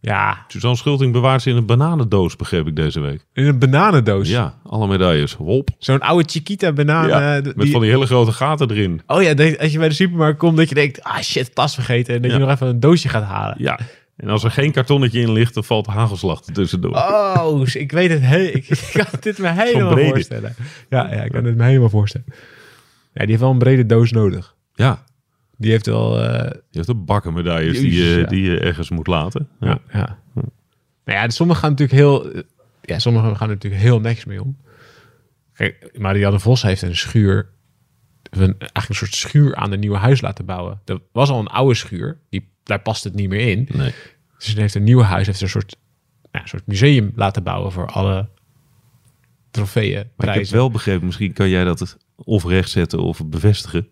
Ja, 0.00 0.44
Suzanne 0.48 0.76
Schulting 0.76 1.12
bewaart 1.12 1.42
ze 1.42 1.50
in 1.50 1.56
een 1.56 1.66
bananendoos, 1.66 2.36
begreep 2.36 2.66
ik 2.66 2.76
deze 2.76 3.00
week. 3.00 3.26
in 3.32 3.46
een 3.46 3.58
bananendoos. 3.58 4.28
Ja, 4.28 4.58
alle 4.64 4.86
medailles. 4.86 5.36
Wop. 5.36 5.68
Zo'n 5.78 6.00
oude 6.00 6.28
Chiquita 6.28 6.72
banaan. 6.72 7.08
Ja, 7.08 7.36
eh, 7.36 7.44
met 7.44 7.58
die- 7.58 7.70
van 7.72 7.80
die 7.80 7.90
hele 7.90 8.06
grote 8.06 8.32
gaten 8.32 8.70
erin. 8.70 9.00
Oh 9.06 9.22
ja, 9.22 9.30
als 9.60 9.72
je 9.72 9.78
bij 9.78 9.88
de 9.88 9.94
supermarkt 9.94 10.38
komt, 10.38 10.56
dat 10.56 10.68
je 10.68 10.74
denkt, 10.74 11.02
ah 11.02 11.18
shit, 11.20 11.54
tas 11.54 11.74
vergeten. 11.74 12.14
En 12.14 12.22
dat 12.22 12.30
je 12.30 12.38
nog 12.38 12.50
even 12.50 12.66
een 12.66 12.80
doosje 12.80 13.08
gaat 13.08 13.24
halen. 13.24 13.56
Ja. 13.58 13.78
En 14.18 14.28
als 14.28 14.44
er 14.44 14.50
geen 14.50 14.72
kartonnetje 14.72 15.20
in 15.20 15.32
ligt, 15.32 15.54
dan 15.54 15.64
valt 15.64 15.86
hagelslag 15.86 16.46
er 16.46 16.52
tussendoor. 16.52 16.94
Oh, 16.94 17.62
ik 17.72 17.92
weet 17.92 18.10
het. 18.10 18.20
He 18.20 18.38
ik, 18.38 18.90
kan 18.92 19.06
dit 19.20 19.38
me 19.38 19.48
helemaal 19.62 19.98
voorstellen. 19.98 20.54
Ja, 20.88 21.12
ja, 21.14 21.22
ik 21.22 21.30
kan 21.32 21.44
het 21.44 21.56
me 21.56 21.64
helemaal 21.64 21.88
voorstellen. 21.90 22.26
Ja, 23.12 23.20
die 23.20 23.28
heeft 23.28 23.40
wel 23.40 23.50
een 23.50 23.58
brede 23.58 23.86
doos 23.86 24.12
nodig. 24.12 24.54
Ja, 24.74 25.04
Die 25.56 25.70
heeft 25.70 25.86
wel... 25.86 26.20
eh, 26.22 26.50
je 26.70 26.76
hebt 26.76 26.88
een 26.88 27.04
bakken 27.04 27.32
medailles 27.32 27.78
die, 27.80 27.92
je, 27.92 28.18
ja. 28.18 28.26
die 28.26 28.42
je 28.42 28.58
ergens 28.58 28.90
moet 28.90 29.06
laten. 29.06 29.48
Ja. 29.60 29.78
ja, 29.92 30.18
ja. 30.34 30.42
Nou 31.04 31.18
ja, 31.18 31.28
sommigen 31.28 31.62
gaan 31.62 31.70
natuurlijk 31.70 31.98
heel... 31.98 32.42
Ja, 32.82 32.98
sommigen 32.98 33.36
gaan 33.36 33.48
er 33.48 33.54
natuurlijk 33.54 33.82
heel 33.82 34.00
netjes 34.00 34.24
mee 34.24 34.42
om. 34.42 34.56
Kijk, 35.52 35.90
Marianne 35.98 36.40
Vos 36.40 36.62
heeft 36.62 36.82
een 36.82 36.96
schuur... 36.96 37.48
Een, 38.30 38.40
eigenlijk 38.58 38.88
een 38.88 38.94
soort 38.94 39.14
schuur 39.14 39.54
aan 39.56 39.72
een 39.72 39.80
nieuwe 39.80 39.96
huis 39.96 40.20
laten 40.20 40.44
bouwen. 40.44 40.80
Er 40.84 41.00
was 41.12 41.28
al 41.30 41.38
een 41.38 41.46
oude 41.46 41.74
schuur. 41.74 42.18
Die, 42.30 42.48
daar 42.68 42.80
past 42.80 43.04
het 43.04 43.14
niet 43.14 43.28
meer 43.28 43.48
in. 43.48 43.68
Nee. 43.72 43.94
Dus 44.36 44.48
ze 44.48 44.60
heeft 44.60 44.74
een 44.74 44.84
nieuw 44.84 45.00
huis, 45.00 45.26
heeft 45.26 45.40
een 45.40 45.48
soort, 45.48 45.76
ja, 46.32 46.42
een 46.42 46.48
soort 46.48 46.66
museum 46.66 47.12
laten 47.14 47.42
bouwen 47.42 47.72
voor 47.72 47.86
alle 47.86 48.28
trofeeën, 49.50 50.10
Maar 50.16 50.28
ik 50.28 50.34
heb 50.34 50.52
wel 50.52 50.70
begrepen, 50.70 51.06
misschien 51.06 51.32
kan 51.32 51.48
jij 51.48 51.64
dat 51.64 51.96
of 52.14 52.44
rechtzetten 52.44 52.98
of 52.98 53.26
bevestigen, 53.26 53.88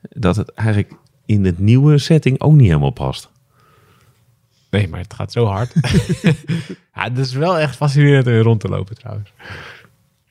dat 0.00 0.36
het 0.36 0.52
eigenlijk 0.52 0.92
in 1.26 1.44
het 1.44 1.58
nieuwe 1.58 1.98
setting 1.98 2.40
ook 2.40 2.52
niet 2.52 2.66
helemaal 2.66 2.90
past. 2.90 3.30
Nee, 4.70 4.88
maar 4.88 5.00
het 5.00 5.14
gaat 5.14 5.32
zo 5.32 5.44
hard. 5.44 5.72
ja, 6.94 7.02
het 7.02 7.18
is 7.18 7.32
wel 7.32 7.58
echt 7.58 7.76
fascinerend 7.76 8.26
om 8.26 8.32
rond 8.32 8.60
te 8.60 8.68
lopen 8.68 8.96
trouwens. 8.96 9.32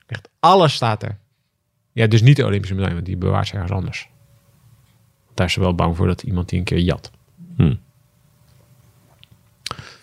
Echt 0.06 0.28
alles 0.40 0.74
staat 0.74 1.02
er. 1.02 1.18
Ja, 1.92 2.06
dus 2.06 2.22
niet 2.22 2.36
de 2.36 2.44
Olympische 2.44 2.74
medaille, 2.74 2.94
want 2.94 3.06
die 3.06 3.16
bewaart 3.16 3.46
ze 3.46 3.54
ergens 3.54 3.72
anders. 3.72 4.08
Daar 5.34 5.46
is 5.46 5.52
ze 5.52 5.60
wel 5.60 5.74
bang 5.74 5.96
voor 5.96 6.06
dat 6.06 6.22
iemand 6.22 6.48
die 6.48 6.58
een 6.58 6.64
keer 6.64 6.78
jat. 6.78 7.10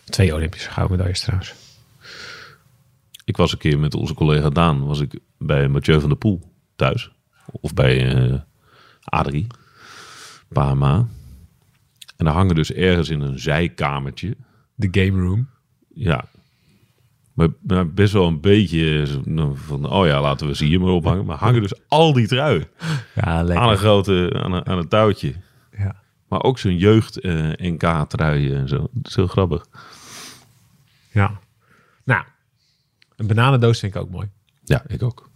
Twee 0.09 0.33
Olympische 0.33 0.69
gouden 0.69 0.97
medailles 0.97 1.19
trouwens. 1.21 1.53
Ik 3.25 3.37
was 3.37 3.51
een 3.51 3.57
keer 3.57 3.79
met 3.79 3.93
onze 3.93 4.13
collega 4.13 4.49
Daan, 4.49 4.85
was 4.85 4.99
ik 4.99 5.19
bij 5.37 5.67
Mathieu 5.67 5.99
van 5.99 6.09
der 6.09 6.17
Poel 6.17 6.51
thuis. 6.75 7.11
Of 7.51 7.73
bij 7.73 8.15
eh 8.15 8.39
Adrie, 9.03 9.47
Pama. 10.49 11.07
En 12.17 12.25
daar 12.25 12.33
hangen 12.33 12.55
dus 12.55 12.71
ergens 12.71 13.09
in 13.09 13.21
een 13.21 13.39
zijkamertje, 13.39 14.35
De 14.75 14.87
game 14.91 15.21
room. 15.21 15.49
ja, 15.93 16.25
maar, 17.33 17.47
maar 17.61 17.93
best 17.93 18.13
wel 18.13 18.27
een 18.27 18.41
beetje 18.41 19.07
nou, 19.23 19.57
van, 19.57 19.89
oh 19.89 20.05
ja, 20.05 20.21
laten 20.21 20.47
we 20.47 20.55
ze 20.55 20.65
hier 20.65 20.79
maar 20.79 20.89
ophangen. 20.89 21.25
Maar 21.25 21.37
hangen 21.37 21.61
dus 21.61 21.73
al 21.87 22.13
die 22.13 22.27
truien 22.27 22.67
Ja, 23.15 23.21
aan 23.21 23.39
een 23.39 23.45
lekker. 23.45 23.77
grote, 23.77 24.39
aan 24.43 24.53
een, 24.53 24.65
aan 24.65 24.77
een 24.77 24.87
touwtje. 24.87 25.33
Ja. 25.77 25.95
Maar 26.27 26.43
ook 26.43 26.59
zo'n 26.59 26.77
jeugd 26.77 27.19
eh, 27.19 27.49
NK-truien 27.57 28.57
en 28.57 28.67
zo. 28.67 28.77
Dat 28.91 29.07
is 29.07 29.15
heel 29.15 29.27
grappig. 29.27 29.65
Ja. 31.17 31.39
Nou, 32.03 32.24
Een 33.15 33.27
bananendoos 33.27 33.79
vind 33.79 33.95
ik 33.95 34.01
ook 34.01 34.09
mooi. 34.09 34.29
Ja, 34.63 34.83
ik 34.88 35.03
ook. 35.03 35.29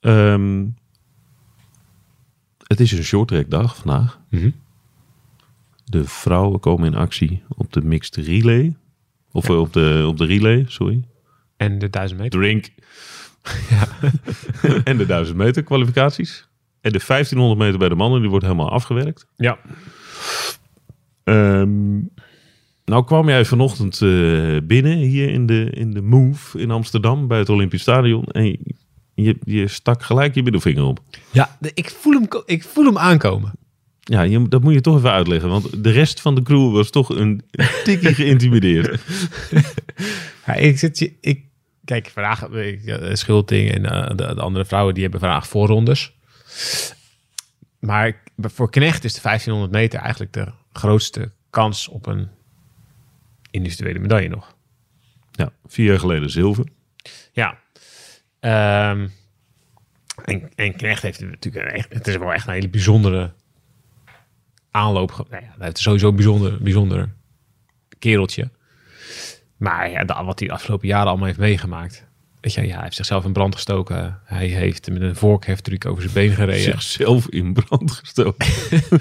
Ehm, 0.00 0.66
het 2.66 2.80
is 2.80 2.92
een 2.92 3.04
shorttrack 3.04 3.50
dag 3.50 3.76
vandaag. 3.76 4.20
Mhm. 4.28 4.50
De 5.84 6.04
vrouwen 6.04 6.60
komen 6.60 6.86
in 6.86 6.98
actie 6.98 7.42
op 7.48 7.72
de 7.72 7.82
mixed 7.82 8.16
relay. 8.16 8.76
Of 9.32 9.50
op, 9.50 9.72
de, 9.72 10.04
op 10.06 10.16
de 10.16 10.24
relay, 10.24 10.64
sorry. 10.68 11.04
En 11.56 11.78
de 11.78 11.90
1000 11.90 12.20
meter. 12.20 12.40
Drink. 12.40 12.68
en 14.84 14.96
de 14.96 15.06
1000 15.06 15.36
meter 15.36 15.62
kwalificaties. 15.62 16.48
En 16.80 16.92
de 16.92 17.02
1500 17.06 17.60
meter 17.60 17.78
bij 17.78 17.88
de 17.88 17.94
mannen, 17.94 18.20
die 18.20 18.30
wordt 18.30 18.44
helemaal 18.44 18.70
afgewerkt. 18.70 19.26
Ja. 19.36 19.58
Ehm, 21.24 21.98
nou 22.90 23.04
kwam 23.04 23.28
jij 23.28 23.44
vanochtend 23.44 24.02
eh, 24.02 24.56
binnen 24.62 24.96
hier 24.96 25.30
in 25.30 25.46
de, 25.46 25.70
in 25.70 25.90
de 25.90 26.02
Move 26.02 26.58
in 26.58 26.70
Amsterdam 26.70 27.28
bij 27.28 27.38
het 27.38 27.48
Olympisch 27.48 27.80
Stadion. 27.80 28.24
En 28.24 28.44
je, 28.44 28.58
je, 29.14 29.36
je 29.44 29.68
stak 29.68 30.02
gelijk 30.02 30.34
je 30.34 30.42
middelvinger 30.42 30.84
op. 30.84 31.00
Ja, 31.30 31.58
ik 31.74 31.90
voel 31.90 32.12
hem, 32.12 32.28
ik 32.44 32.64
voel 32.64 32.84
hem 32.84 32.98
aankomen. 32.98 33.52
Ja, 34.00 34.22
je, 34.22 34.48
dat 34.48 34.62
moet 34.62 34.74
je 34.74 34.80
toch 34.80 34.96
even 34.96 35.12
uitleggen. 35.12 35.48
Want 35.48 35.84
de 35.84 35.90
rest 35.90 36.20
van 36.20 36.34
de 36.34 36.42
crew 36.42 36.72
was 36.72 36.90
toch 36.90 37.08
een 37.08 37.42
tikkie 37.84 38.14
geïntimideerd. 38.14 39.00
Ja, 40.46 40.54
ik 40.54 40.78
zit 40.78 40.98
je, 40.98 41.12
ik, 41.20 41.44
kijk, 41.84 42.10
vandaag 42.14 42.48
ik, 42.48 42.84
eh, 42.84 43.14
Schulting 43.14 43.70
en 43.70 43.84
eh, 43.86 44.16
de, 44.16 44.34
de 44.34 44.40
andere 44.40 44.64
vrouwen 44.64 44.94
die 44.94 45.02
hebben 45.02 45.20
vandaag 45.20 45.48
voorrondes. 45.48 46.12
Maar 47.78 48.22
voor 48.36 48.70
Knecht 48.70 49.04
is 49.04 49.14
de 49.14 49.20
1500 49.22 49.72
meter 49.72 50.00
eigenlijk 50.00 50.32
de 50.32 50.46
grootste 50.72 51.30
kans 51.50 51.88
op 51.88 52.06
een 52.06 52.28
individuele 53.50 53.98
medaille 53.98 54.28
nog. 54.28 54.56
Ja, 55.32 55.52
vier 55.66 55.86
jaar 55.86 55.98
geleden 55.98 56.30
zilver. 56.30 56.64
Ja. 57.32 57.58
Ehm, 58.40 59.08
en, 60.24 60.50
en 60.54 60.76
Knecht 60.76 61.02
heeft 61.02 61.20
natuurlijk 61.20 61.64
een 61.64 61.72
echt, 61.72 61.92
het 61.92 62.06
is 62.06 62.16
wel 62.16 62.32
echt 62.32 62.46
een 62.46 62.52
hele 62.52 62.68
bijzondere 62.68 63.32
aanloop. 64.70 65.26
Nou 65.30 65.42
ja, 65.42 65.54
hij 65.56 65.66
heeft 65.66 65.78
sowieso 65.78 66.08
een 66.08 66.16
bijzonder, 66.16 66.62
bijzonder 66.62 67.08
kereltje. 67.98 68.50
Maar 69.56 69.90
ja, 69.90 70.24
wat 70.24 70.38
hij 70.38 70.48
de 70.48 70.54
afgelopen 70.54 70.88
jaren 70.88 71.06
allemaal 71.06 71.26
heeft 71.26 71.38
meegemaakt. 71.38 72.08
Weet 72.40 72.52
je, 72.52 72.66
ja, 72.66 72.74
hij 72.74 72.82
heeft 72.82 72.96
zichzelf 72.96 73.24
in 73.24 73.32
brand 73.32 73.54
gestoken. 73.54 74.20
Hij 74.24 74.46
heeft 74.46 74.90
met 74.90 75.02
een 75.02 75.16
vorkheftruc 75.16 75.86
over 75.86 76.02
zijn 76.02 76.14
been 76.14 76.30
gereden. 76.30 76.60
Zichzelf 76.60 77.28
in 77.28 77.52
brand 77.52 77.90
gestoken. 77.90 78.48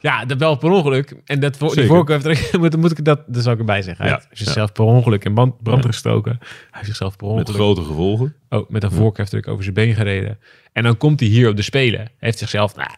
Ja, 0.00 0.24
dat 0.24 0.38
wel 0.38 0.56
per 0.56 0.70
ongeluk. 0.70 1.14
En 1.24 1.40
dat 1.40 1.56
voor, 1.56 1.74
die 1.74 1.86
voorkheftruc, 1.86 2.50
moet, 2.60 2.76
moet 2.76 2.90
ik 2.98 3.04
dat, 3.04 3.22
dat 3.26 3.42
zal 3.42 3.52
ik 3.52 3.58
erbij 3.58 3.82
zeggen. 3.82 4.04
Hij 4.04 4.14
Ja, 4.14 4.20
heeft 4.28 4.38
zichzelf 4.38 4.72
per 4.72 4.84
ongeluk 4.84 5.24
in 5.24 5.34
brand, 5.34 5.62
brand 5.62 5.82
Ja. 5.82 5.90
gestoken. 5.90 6.36
Hij 6.40 6.48
heeft 6.70 6.86
zichzelf 6.86 7.16
per 7.16 7.26
Met 7.26 7.36
ongeluk 7.38 7.54
grote 7.60 7.82
gevolgen. 7.82 8.34
Oh, 8.48 8.70
met 8.70 8.82
een 8.82 8.90
voorkeftruc 8.90 9.48
over 9.48 9.62
zijn 9.62 9.74
been 9.74 9.94
gereden. 9.94 10.38
En 10.72 10.82
dan 10.82 10.96
komt 10.96 11.20
hij 11.20 11.28
hier 11.28 11.48
op 11.48 11.56
de 11.56 11.62
Spelen. 11.62 11.98
Hij 12.00 12.08
heeft 12.18 12.38
zichzelf, 12.38 12.76
nou, 12.76 12.90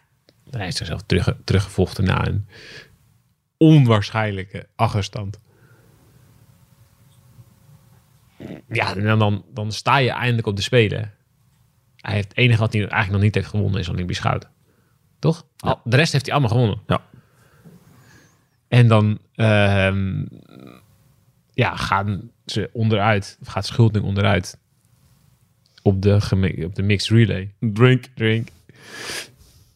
hij 0.49 0.63
heeft 0.63 0.77
zichzelf 0.77 1.01
terug, 1.05 1.35
teruggevochten 1.43 2.03
na 2.03 2.27
een 2.27 2.47
onwaarschijnlijke 3.57 4.67
achterstand. 4.75 5.39
Ja, 8.69 8.95
en 8.95 9.03
dan, 9.03 9.19
dan, 9.19 9.45
dan 9.53 9.71
sta 9.71 9.97
je 9.97 10.09
eindelijk 10.11 10.47
op 10.47 10.55
de 10.55 10.61
Spelen. 10.61 11.11
Hij 11.97 12.13
heeft, 12.13 12.27
het 12.27 12.37
enige 12.37 12.59
wat 12.59 12.73
hij 12.73 12.81
eigenlijk 12.81 13.11
nog 13.11 13.21
niet 13.21 13.35
heeft 13.35 13.47
gewonnen 13.47 13.79
is 13.79 13.89
Olympisch 13.89 14.19
goud. 14.19 14.47
Toch? 15.23 15.45
De 15.83 15.95
rest 15.95 16.11
heeft 16.11 16.25
hij 16.25 16.33
allemaal 16.33 16.51
gewonnen. 16.51 16.81
Ja. 16.87 17.01
En 18.67 18.87
dan 18.87 19.19
ehm, 19.35 20.25
ja, 21.53 21.75
gaan 21.75 22.31
ze 22.45 22.69
onderuit, 22.73 23.37
of 23.41 23.47
gaat 23.47 23.65
Schulding 23.65 24.05
onderuit 24.05 24.57
op 25.81 26.01
de, 26.01 26.19
op 26.65 26.75
de 26.75 26.83
mixed 26.83 27.17
relay. 27.17 27.53
Drink. 27.59 28.05
Drink. 28.15 28.47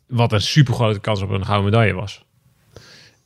Wat 0.07 0.31
een 0.31 0.41
super 0.41 0.73
grote 0.73 0.99
kans 0.99 1.21
op 1.21 1.29
een 1.29 1.45
gouden 1.45 1.71
medaille 1.71 1.93
was. 1.93 2.25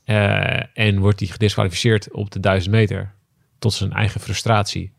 Eh, 0.04 0.78
en 0.78 1.00
wordt 1.00 1.20
hij 1.20 1.30
gedisqualificeerd 1.30 2.12
op 2.12 2.32
de 2.32 2.40
1000 2.40 2.72
meter. 2.72 3.13
Tot 3.60 3.74
zijn 3.74 3.94
eigen 3.94 4.22
frustratie. 4.22 4.94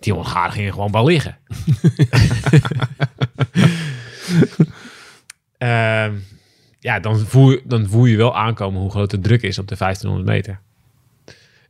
Die 0.00 0.12
Hongaren 0.12 0.52
gingen 0.52 0.72
gewoon 0.72 0.92
wel 0.92 1.04
liggen. 1.04 1.38
ja, 6.82 7.00
dan 7.00 7.18
voel, 7.18 7.58
dan 7.64 7.86
voel 7.86 8.04
je 8.04 8.16
wel 8.16 8.36
aankomen 8.36 8.80
hoe 8.80 8.90
groot 8.90 9.10
de 9.10 9.18
druk 9.18 9.42
is 9.42 9.58
op 9.58 9.68
de 9.68 9.76
1500 9.76 10.36
meter. 10.36 10.60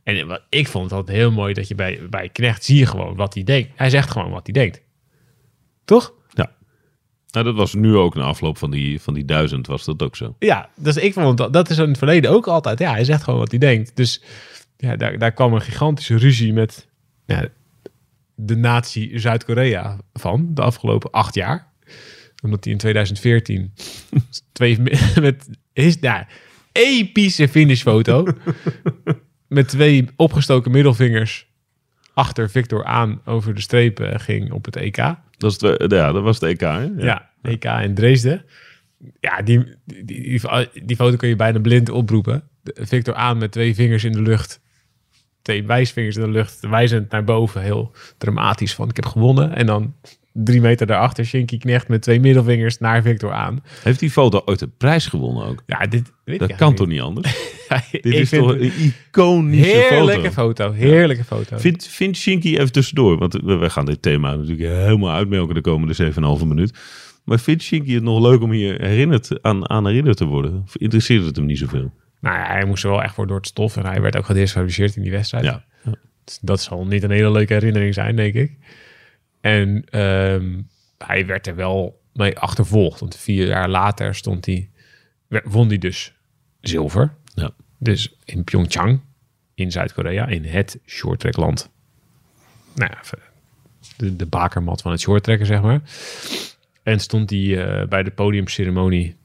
En 0.03 0.27
wat 0.27 0.41
ik 0.49 0.67
vond 0.67 0.83
het 0.83 0.93
altijd 0.93 1.17
heel 1.17 1.31
mooi 1.31 1.53
dat 1.53 1.67
je 1.67 1.75
bij, 1.75 1.99
bij 2.09 2.29
Knecht 2.29 2.63
zie 2.63 2.77
je 2.77 2.85
gewoon 2.85 3.15
wat 3.15 3.33
hij 3.33 3.43
denkt. 3.43 3.71
Hij 3.75 3.89
zegt 3.89 4.11
gewoon 4.11 4.31
wat 4.31 4.45
hij 4.45 4.53
denkt. 4.53 4.81
Toch? 5.85 6.13
Ja. 6.29 6.51
Nou, 7.31 7.45
dat 7.45 7.55
was 7.55 7.73
nu 7.73 7.95
ook 7.95 8.15
na 8.15 8.23
afloop 8.23 8.57
van 8.57 8.71
die, 8.71 9.01
van 9.01 9.13
die 9.13 9.25
duizend 9.25 9.67
was 9.67 9.85
dat 9.85 10.03
ook 10.03 10.15
zo. 10.15 10.35
Ja, 10.39 10.69
dus 10.75 10.97
ik 10.97 11.13
vond 11.13 11.37
dat, 11.37 11.53
dat 11.53 11.69
is 11.69 11.77
in 11.77 11.87
het 11.87 11.97
verleden 11.97 12.31
ook 12.31 12.47
altijd. 12.47 12.79
Ja, 12.79 12.91
hij 12.91 13.03
zegt 13.03 13.23
gewoon 13.23 13.39
wat 13.39 13.51
hij 13.51 13.59
denkt. 13.59 13.95
Dus 13.95 14.21
ja, 14.77 14.95
daar, 14.95 15.17
daar 15.17 15.31
kwam 15.31 15.53
een 15.53 15.61
gigantische 15.61 16.17
ruzie 16.17 16.53
met 16.53 16.87
ja, 17.25 17.47
de 18.35 18.55
natie 18.55 19.19
Zuid-Korea 19.19 19.97
van 20.13 20.53
de 20.53 20.61
afgelopen 20.61 21.11
acht 21.11 21.35
jaar. 21.35 21.72
Omdat 22.43 22.63
hij 22.63 22.73
in 22.73 22.79
2014 22.79 23.73
twee 24.51 24.79
met 25.21 25.49
is 25.73 25.99
nou, 25.99 26.23
epische 26.71 27.47
finishfoto 27.47 28.27
met 29.47 29.67
twee 29.67 30.07
opgestoken 30.15 30.71
middelvingers 30.71 31.47
achter 32.13 32.49
Victor 32.49 32.85
aan 32.85 33.21
over 33.25 33.53
de 33.55 33.61
strepen 33.61 34.19
ging 34.19 34.51
op 34.51 34.65
het 34.65 34.75
EK. 34.75 34.95
Dat, 35.37 35.51
is 35.51 35.61
het, 35.61 35.91
ja, 35.91 36.11
dat 36.11 36.23
was 36.23 36.39
het 36.39 36.49
EK, 36.49 36.59
hè? 36.59 36.83
Ja, 36.97 37.29
EK 37.41 37.63
in 37.63 37.95
Dresden. 37.95 38.45
Ja, 39.19 39.41
die, 39.41 39.63
die, 39.85 40.05
die, 40.05 40.41
die 40.85 40.95
foto 40.95 41.15
kun 41.15 41.29
je 41.29 41.35
bijna 41.35 41.59
blind 41.59 41.89
oproepen. 41.89 42.43
De- 42.61 42.75
Victor 42.85 43.13
aan 43.15 43.37
met 43.37 43.51
twee 43.51 43.75
vingers 43.75 44.03
in 44.03 44.11
de 44.11 44.21
lucht. 44.21 44.61
Twee 45.41 45.63
wijsvingers 45.63 46.15
in 46.15 46.21
de 46.21 46.29
lucht, 46.29 46.59
wijzend 46.59 47.11
naar 47.11 47.23
boven. 47.23 47.61
Heel 47.61 47.91
dramatisch 48.17 48.75
van 48.75 48.89
ik 48.89 48.95
heb 48.95 49.05
gewonnen. 49.05 49.55
En 49.55 49.65
dan 49.65 49.95
drie 50.33 50.61
meter 50.61 50.87
daarachter 50.87 51.25
Shinky 51.25 51.57
Knecht 51.57 51.87
met 51.87 52.01
twee 52.01 52.19
middelvingers 52.19 52.77
naar 52.77 53.01
Victor 53.01 53.31
aan. 53.31 53.63
Heeft 53.83 53.99
die 53.99 54.11
foto 54.11 54.41
ooit 54.45 54.61
een 54.61 54.73
prijs 54.77 55.07
gewonnen 55.07 55.45
ook? 55.45 55.63
Ja, 55.65 55.79
dit 55.85 56.11
weet 56.25 56.39
Dat 56.39 56.49
ik 56.49 56.57
kan 56.57 56.75
toch 56.75 56.87
niet 56.87 57.01
anders? 57.01 57.51
Dit 57.91 58.05
is 58.05 58.29
vind 58.29 58.43
toch 58.43 58.51
een 58.51 58.71
iconische 59.09 59.71
Heerlijke 59.71 60.31
foto. 60.31 60.63
foto. 60.63 60.71
Heerlijke 60.71 61.23
foto. 61.23 61.57
Vindt 61.57 61.87
vindt 61.87 62.17
Shinky 62.17 62.47
even 62.47 62.71
tussendoor, 62.71 63.17
want 63.17 63.33
we 63.33 63.69
gaan 63.69 63.85
dit 63.85 64.01
thema 64.01 64.35
natuurlijk 64.35 64.69
helemaal 64.69 65.15
uitmelken 65.15 65.55
de 65.55 65.61
komende 65.61 66.13
7,5 66.39 66.47
minuut. 66.47 66.77
Maar 67.23 67.39
vindt 67.39 67.63
Shinky 67.63 67.93
het 67.93 68.03
nog 68.03 68.21
leuk 68.21 68.41
om 68.41 68.51
hier 68.51 68.81
herinnerd, 68.81 69.43
aan, 69.43 69.69
aan 69.69 69.87
herinnerd 69.87 70.17
te 70.17 70.25
worden? 70.25 70.61
Of 70.65 70.77
interesseert 70.77 71.25
het 71.25 71.35
hem 71.35 71.45
niet 71.45 71.57
zoveel? 71.57 71.91
Nou 72.19 72.37
ja, 72.37 72.45
hij 72.45 72.65
moest 72.65 72.83
er 72.83 72.89
wel 72.89 73.03
echt 73.03 73.13
voor 73.13 73.27
door 73.27 73.37
het 73.37 73.47
stof. 73.47 73.77
En 73.77 73.85
hij 73.85 74.01
werd 74.01 74.17
ook 74.17 74.25
gedisqualificeerd 74.25 74.95
in 74.95 75.01
die 75.01 75.11
wedstrijd. 75.11 75.43
Ja. 75.43 75.65
Dat 76.41 76.61
zal 76.61 76.85
niet 76.85 77.03
een 77.03 77.11
hele 77.11 77.31
leuke 77.31 77.53
herinnering 77.53 77.93
zijn, 77.93 78.15
denk 78.15 78.33
ik. 78.33 78.51
En 79.43 79.83
ehm, 79.89 80.61
hij 80.97 81.25
werd 81.25 81.47
er 81.47 81.55
wel 81.55 82.01
mee 82.13 82.39
achtervolgd. 82.39 82.99
Want 82.99 83.15
vier 83.15 83.47
jaar 83.47 83.69
later 83.69 84.15
stond 84.15 84.45
hij, 84.45 84.69
won 85.43 85.67
hij 85.67 85.77
dus 85.77 86.13
zilver. 86.61 87.13
Ja. 87.33 87.51
Dus 87.77 88.15
in 88.25 88.43
Pyeongchang, 88.43 89.01
in 89.53 89.71
Zuid-Korea, 89.71 90.27
in 90.27 90.45
het 90.45 90.79
shorttrackland. 90.85 91.69
Nou 92.75 92.91
ja, 92.91 93.17
de, 93.97 94.15
de 94.15 94.25
bakermat 94.25 94.81
van 94.81 94.91
het 94.91 95.01
shorttrekken, 95.01 95.45
zeg 95.45 95.61
maar. 95.61 95.81
En 96.83 96.99
stond 96.99 97.29
hij 97.29 97.65
eh, 97.65 97.87
bij 97.87 98.03
de 98.03 98.11
podiumceremonie 98.11 99.15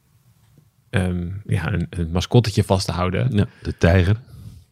ehm, 0.91 1.29
ja, 1.47 1.73
een, 1.73 1.87
een 1.91 2.11
mascottetje 2.11 2.65
vast 2.65 2.87
te 2.87 2.93
houden. 2.93 3.37
ja, 3.37 3.47
de 3.63 3.77
tijger. 3.77 4.17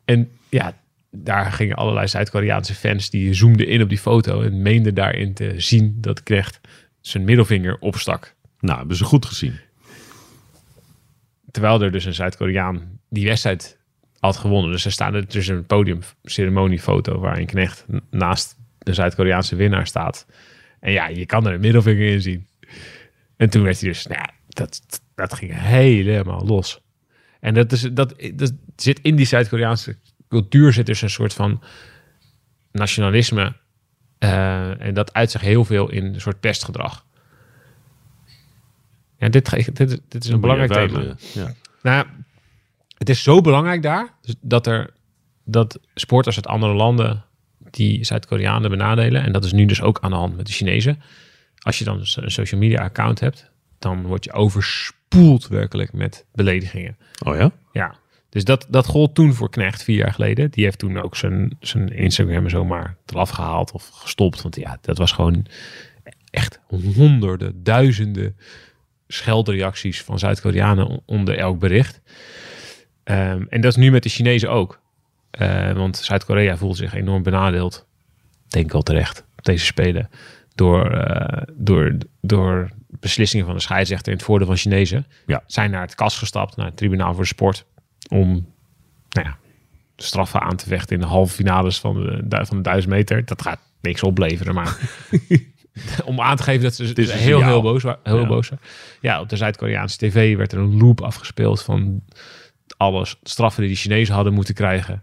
En 0.05 0.31
ja, 0.49 0.76
daar 1.11 1.53
gingen 1.53 1.77
allerlei 1.77 2.09
Zuid-Koreaanse 2.09 2.75
fans 2.75 3.11
die 3.11 3.35
zoomden 3.35 3.67
in 3.67 3.83
op 3.83 3.89
die 3.89 3.99
foto 3.99 4.43
en 4.43 4.63
meenden 4.63 4.95
daarin 4.95 5.35
te 5.35 5.55
zien 5.57 5.97
dat 6.01 6.23
Knecht 6.23 6.61
zijn 7.01 7.25
middelvinger 7.25 7.79
opstak. 7.79 8.35
Nou, 8.61 8.79
hebben 8.79 8.97
ze 8.97 9.05
goed 9.05 9.27
gezien. 9.27 9.55
Terwijl 11.51 11.83
er 11.83 11.93
dus 11.93 12.05
een 12.05 12.15
Zuid-Koreaan 12.15 12.99
die 13.09 13.27
wedstrijd 13.27 13.79
had 14.19 14.37
gewonnen. 14.37 14.71
Dus 14.71 14.85
er 14.85 14.93
staat 14.93 15.15
er 15.15 15.29
dus 15.29 15.47
een 15.49 15.67
podiumceremoniefoto 15.67 17.19
waarin 17.19 17.47
Knecht 17.47 17.87
naast 18.11 18.57
de 18.79 18.95
Zuid-Koreaanse 18.95 19.57
winnaar 19.57 19.87
staat. 19.87 20.27
En 20.81 20.93
ja, 20.93 21.09
je 21.09 21.27
kan 21.27 21.47
er 21.47 21.55
een 21.55 21.61
middelvinger 21.61 22.09
in 22.09 22.23
zien. 22.23 22.47
En 23.37 23.51
toen 23.51 23.63
werd 23.63 23.81
hij 23.81 23.89
dus, 23.89 24.07
nou 24.07 24.21
ja, 24.21 24.31
dat, 24.49 24.81
dat 25.15 25.35
ging 25.35 25.61
helemaal 25.61 26.47
los. 26.47 26.81
En 27.41 27.55
dat, 27.55 27.73
is, 27.73 27.81
dat, 27.81 28.15
dat 28.35 28.53
zit 28.77 29.01
in 29.01 29.17
die 29.17 29.27
Zuid-Koreaanse 29.27 29.97
cultuur 30.28 30.73
zit 30.73 30.87
dus 30.87 31.02
een 31.02 31.11
soort 31.11 31.35
van 31.35 31.62
nationalisme. 32.73 33.56
eh, 34.18 34.80
en 34.80 34.95
dat 34.95 35.12
uit 35.12 35.30
zich 35.30 35.40
heel 35.40 35.64
veel 35.64 35.90
in 35.90 36.04
een 36.04 36.21
soort 36.21 36.40
pestgedrag. 36.40 37.04
Ja, 39.18 39.28
dit, 39.28 39.50
dit, 39.76 39.90
is- 39.90 39.99
dit 40.09 40.25
is 40.25 40.30
een 40.30 40.40
belangrijk 40.40 40.73
thema. 40.73 41.14
Ja. 41.35 41.54
Nou, 41.83 42.06
het 42.99 43.09
is 43.09 43.23
zo 43.23 43.40
belangrijk 43.40 43.83
daar 43.83 44.14
dus 44.23 44.35
dat 44.40 44.66
er 44.66 44.90
dat 45.45 45.80
sporters 45.95 46.37
uit 46.37 46.47
andere 46.47 46.73
landen 46.75 47.25
die 47.71 48.04
Zuid-Koreanen 48.04 48.71
benadelen. 48.71 49.23
En 49.23 49.33
dat 49.33 49.45
is 49.45 49.52
nu 49.52 49.64
dus 49.64 49.83
ook 49.83 49.99
aan 50.00 50.11
de 50.11 50.16
hand 50.16 50.37
met 50.37 50.47
de 50.47 50.52
Chinezen. 50.52 51.02
Als 51.59 51.78
je 51.78 51.85
dan 51.85 51.99
een 51.99 52.30
social 52.30 52.61
media 52.61 52.83
account 52.83 53.21
hebt, 53.21 53.50
dan 53.78 54.02
word 54.02 54.25
je 54.25 54.33
overspoeld 54.33 55.47
werkelijk 55.49 55.92
met 55.92 56.25
beledigingen. 56.33 56.97
Oh 57.25 57.37
ja? 57.37 57.50
Ja, 57.73 57.95
dus 58.37 58.45
dat, 58.45 58.66
dat 58.69 58.87
gold 58.87 59.14
toen 59.14 59.35
voor 59.35 59.50
Knecht 59.50 59.83
vier 59.83 59.97
jaar 59.97 60.12
geleden. 60.12 60.50
Die 60.50 60.64
heeft 60.64 60.78
toen 60.78 61.02
ook 61.02 61.16
zijn, 61.16 61.57
zijn 61.61 61.88
Instagram 61.88 62.49
zomaar 62.49 62.97
eraf 63.07 63.31
gehaald 63.31 63.73
of 63.73 63.88
gestopt. 63.88 64.43
Want 64.43 64.57
ja, 64.57 64.78
dat 64.81 64.99
was 64.99 65.12
gewoon 65.12 65.47
echt 66.31 66.61
honderden, 66.95 67.62
duizenden 67.62 68.37
scheldreacties 69.09 70.02
van 70.02 70.19
Zuid-Koreanen 70.19 71.02
onder 71.07 71.38
elk 71.38 71.59
bericht. 71.59 72.00
Ehm, 73.05 73.45
en 73.49 73.61
dat 73.61 73.71
is 73.71 73.76
nu 73.76 73.90
met 73.90 74.02
de 74.02 74.09
Chinezen 74.09 74.50
ook. 74.50 74.81
Uh, 75.40 75.73
want 75.73 75.97
Zuid-Korea 75.97 76.57
voelt 76.57 76.76
zich 76.76 76.95
enorm 76.95 77.23
benadeeld. 77.23 77.87
Denk 78.49 78.73
wel 78.73 78.83
terecht 78.83 79.25
op 79.37 79.45
deze 79.45 79.64
spelen. 79.64 80.11
Door, 80.55 80.93
uh, 80.93 81.43
door, 81.52 81.97
door 82.21 82.71
beslissingen 82.88 83.47
van 83.47 83.55
de 83.55 83.61
scheidsrechter 83.61 84.12
in 84.12 84.19
het 84.19 84.26
voordeel 84.26 84.47
van 84.47 84.57
Chinezen. 84.57 85.07
Ja. 85.26 85.43
Zijn 85.47 85.71
naar 85.71 85.83
het 85.83 85.95
kas 85.95 86.19
gestapt, 86.19 86.57
naar 86.57 86.66
het 86.66 86.76
tribunaal 86.76 87.12
voor 87.14 87.23
de 87.23 87.28
sport. 87.28 87.66
Om 88.09 88.29
nou 89.09 89.27
ja, 89.27 89.37
straffen 89.97 90.41
aan 90.41 90.57
te 90.57 90.67
vechten 90.67 90.95
in 90.95 91.01
de 91.01 91.09
halve 91.09 91.35
finales 91.35 91.81
van 91.81 91.95
de, 91.95 92.45
van 92.47 92.57
de 92.57 92.63
duizend 92.63 92.93
meter. 92.93 93.25
Dat 93.25 93.43
gaat 93.43 93.61
niks 93.81 94.03
opleveren, 94.03 94.55
maar... 94.55 94.79
om 96.05 96.21
aan 96.21 96.37
te 96.37 96.43
geven 96.43 96.63
dat 96.63 96.75
ze 96.75 96.93
is 96.95 97.11
een 97.11 97.19
heel, 97.19 97.43
heel 97.43 97.63
boos 97.63 97.83
waren. 97.83 98.01
Heel 98.03 98.21
Ja. 98.21 98.27
boos 98.27 98.49
waren. 98.49 98.65
Ja, 99.01 99.21
op 99.21 99.29
de 99.29 99.37
Zuid-Koreaanse 99.37 99.97
tv 99.97 100.37
werd 100.37 100.53
er 100.53 100.59
een 100.59 100.77
loop 100.77 101.01
afgespeeld 101.01 101.63
van 101.63 102.03
alle 102.77 103.07
straffen 103.23 103.63
die 103.63 103.71
de 103.71 103.79
Chinezen 103.79 104.15
hadden 104.15 104.33
moeten 104.33 104.55
krijgen. 104.55 105.03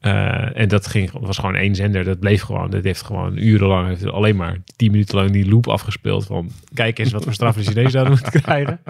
Eh, 0.00 0.58
en 0.58 0.68
dat 0.68 0.86
ging, 0.86 1.10
was 1.12 1.38
gewoon 1.38 1.54
één 1.54 1.74
zender. 1.74 2.04
Dat 2.04 2.20
bleef 2.20 2.42
gewoon. 2.42 2.70
Dat 2.70 2.84
heeft 2.84 3.02
gewoon 3.02 3.36
urenlang, 3.36 3.88
heeft 3.88 4.06
alleen 4.06 4.36
maar 4.36 4.58
tien 4.76 4.90
minuten 4.90 5.16
lang 5.16 5.30
die 5.30 5.48
loop 5.48 5.68
afgespeeld. 5.68 6.26
Van 6.26 6.50
kijk 6.74 6.98
eens 6.98 7.12
wat 7.12 7.24
voor 7.24 7.32
straffen 7.32 7.64
de 7.64 7.70
Chinezen 7.70 8.00
hadden 8.00 8.18
moeten 8.22 8.42
krijgen. 8.42 8.80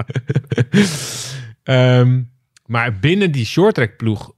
Ehm, 1.63 2.23
maar 2.67 2.99
binnen 2.99 3.31
die 3.31 3.45
shorttrack 3.45 3.97
ploeg 3.97 4.33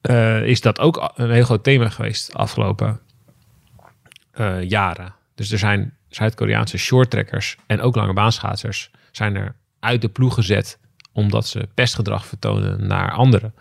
eh, 0.00 0.42
is 0.42 0.60
dat 0.60 0.78
ook 0.78 1.12
een 1.14 1.30
heel 1.30 1.44
groot 1.44 1.64
thema 1.64 1.88
geweest 1.88 2.32
de 2.32 2.38
afgelopen 2.38 3.00
eh, 4.30 4.62
jaren. 4.62 5.14
Dus 5.34 5.52
er 5.52 5.58
zijn 5.58 5.94
Zuid-Koreaanse 6.08 6.78
shorttrackers 6.78 7.56
en 7.66 7.80
ook 7.80 7.96
lange 7.96 8.12
baanschaatsers 8.12 8.90
zijn 9.12 9.36
er 9.36 9.54
uit 9.80 10.00
de 10.00 10.08
ploeg 10.08 10.34
gezet 10.34 10.78
omdat 11.12 11.46
ze 11.46 11.68
pestgedrag 11.74 12.26
vertonen 12.26 12.86
naar 12.86 13.12
anderen. 13.12 13.54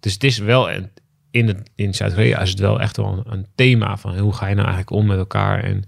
Dus 0.00 0.12
het 0.12 0.24
is 0.24 0.38
wel 0.38 0.70
een, 0.70 0.90
in, 1.30 1.46
het, 1.46 1.70
in 1.74 1.94
Zuid-Korea 1.94 2.40
is 2.40 2.50
het 2.50 2.58
wel 2.58 2.80
echt 2.80 2.96
wel 2.96 3.12
een, 3.12 3.32
een 3.32 3.46
thema 3.54 3.96
van 3.96 4.18
hoe 4.18 4.34
ga 4.34 4.46
je 4.46 4.54
nou 4.54 4.66
eigenlijk 4.66 4.96
om 4.96 5.06
met 5.06 5.18
elkaar 5.18 5.64
en 5.64 5.84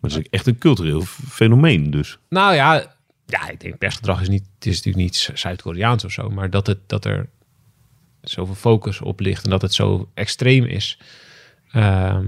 Maar 0.00 0.10
het 0.10 0.20
is 0.20 0.28
echt 0.30 0.46
een 0.46 0.58
cultureel 0.58 1.02
fenomeen 1.28 1.90
dus. 1.90 2.18
nou 2.28 2.54
ja, 2.54 2.96
ja, 3.32 3.48
ik 3.48 3.60
denk 3.60 3.78
pestgedrag 3.78 4.20
is 4.20 4.28
niet, 4.28 4.48
het 4.54 4.66
is 4.66 4.76
natuurlijk 4.76 5.04
niet 5.04 5.30
Zuid-Koreaans 5.34 6.04
of 6.04 6.12
zo, 6.12 6.30
maar 6.30 6.50
dat, 6.50 6.66
het, 6.66 6.78
dat 6.86 7.04
er 7.04 7.28
zoveel 8.20 8.54
focus 8.54 9.00
op 9.00 9.20
ligt 9.20 9.44
en 9.44 9.50
dat 9.50 9.62
het 9.62 9.74
zo 9.74 10.10
extreem 10.14 10.64
is. 10.64 10.98
Ehm, 11.70 12.26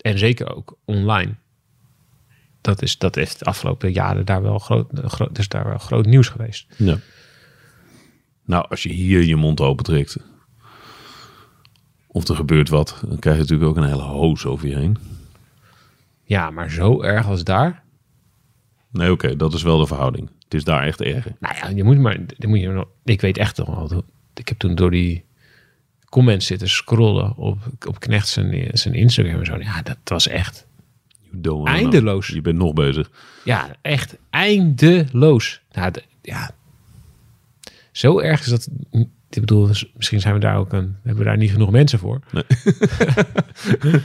en 0.00 0.18
zeker 0.18 0.54
ook 0.54 0.78
online. 0.84 1.34
Dat, 2.60 2.82
is, 2.82 2.98
dat 2.98 3.14
heeft 3.14 3.38
de 3.38 3.44
afgelopen 3.44 3.92
jaren 3.92 4.24
daar 4.24 4.42
wel 4.42 4.58
groot, 4.58 4.90
groot, 4.94 5.38
is 5.38 5.48
daar 5.48 5.68
wel 5.68 5.78
groot 5.78 6.06
nieuws 6.06 6.28
geweest. 6.28 6.66
Ja. 6.76 6.98
Nou, 8.44 8.66
als 8.68 8.82
je 8.82 8.88
hier 8.88 9.22
je 9.22 9.36
mond 9.36 9.60
open 9.60 9.84
trekt. 9.84 10.16
Of 12.06 12.28
er 12.28 12.36
gebeurt 12.36 12.68
wat, 12.68 13.02
dan 13.06 13.18
krijg 13.18 13.36
je 13.36 13.42
natuurlijk 13.42 13.70
ook 13.70 13.76
een 13.76 13.88
hele 13.88 14.02
hoos 14.02 14.46
over 14.46 14.68
je 14.68 14.76
heen. 14.76 14.98
Ja, 16.22 16.50
maar 16.50 16.70
zo 16.70 17.02
erg 17.02 17.26
als 17.26 17.44
daar. 17.44 17.81
Nee, 18.92 19.10
oké, 19.12 19.36
dat 19.36 19.54
is 19.54 19.62
wel 19.62 19.78
de 19.78 19.86
verhouding. 19.86 20.30
Het 20.44 20.54
is 20.54 20.64
daar 20.64 20.82
echt 20.86 21.00
erger. 21.00 21.32
Nou 21.40 21.54
ja, 21.56 21.68
je 21.68 21.84
moet 21.84 21.98
maar. 21.98 22.18
Moet 22.38 22.60
je, 22.60 22.68
nog- 22.68 22.88
ik 23.04 23.20
weet 23.20 23.38
echt 23.38 23.56
nog 23.56 23.68
wel. 23.90 24.04
Ik 24.34 24.48
heb 24.48 24.58
toen 24.58 24.74
door 24.74 24.90
die 24.90 25.24
comments 26.08 26.46
zitten 26.46 26.68
scrollen 26.68 27.36
op, 27.36 27.58
op 27.88 28.00
Knecht 28.00 28.28
zijn, 28.28 28.68
zijn 28.72 28.94
Instagram 28.94 29.38
en 29.38 29.46
zo. 29.46 29.56
Ja, 29.58 29.82
dat 29.82 29.98
was 30.04 30.28
echt. 30.28 30.66
Eindeloos. 31.64 32.26
Je 32.28 32.40
bent 32.40 32.58
nog 32.58 32.72
bezig. 32.72 33.10
Ja, 33.44 33.68
echt 33.82 34.16
eindeloos. 34.30 35.60
Nou, 35.72 35.92
ja. 36.22 36.50
Zo 37.92 38.18
erg 38.20 38.40
is 38.40 38.46
dat. 38.46 38.68
Ik 39.30 39.40
bedoel, 39.40 39.66
dus 39.66 39.92
misschien 39.96 40.20
zijn 40.20 40.34
we 40.34 40.40
daar 40.40 40.56
ook 40.56 40.72
een. 40.72 40.96
Hebben 41.02 41.16
we 41.22 41.28
daar 41.28 41.36
niet 41.36 41.50
genoeg 41.50 41.70
mensen 41.70 41.98
voor? 41.98 42.20
Nee. 42.32 42.44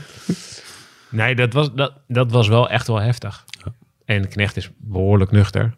nee, 1.10 1.34
dat 1.34 1.52
was, 1.52 1.72
dat, 1.74 1.92
dat 2.08 2.30
was 2.30 2.48
wel 2.48 2.68
echt 2.70 2.86
wel 2.86 3.00
heftig. 3.00 3.44
En 4.08 4.28
Knecht 4.28 4.56
is 4.56 4.70
behoorlijk 4.76 5.30
nuchter. 5.30 5.76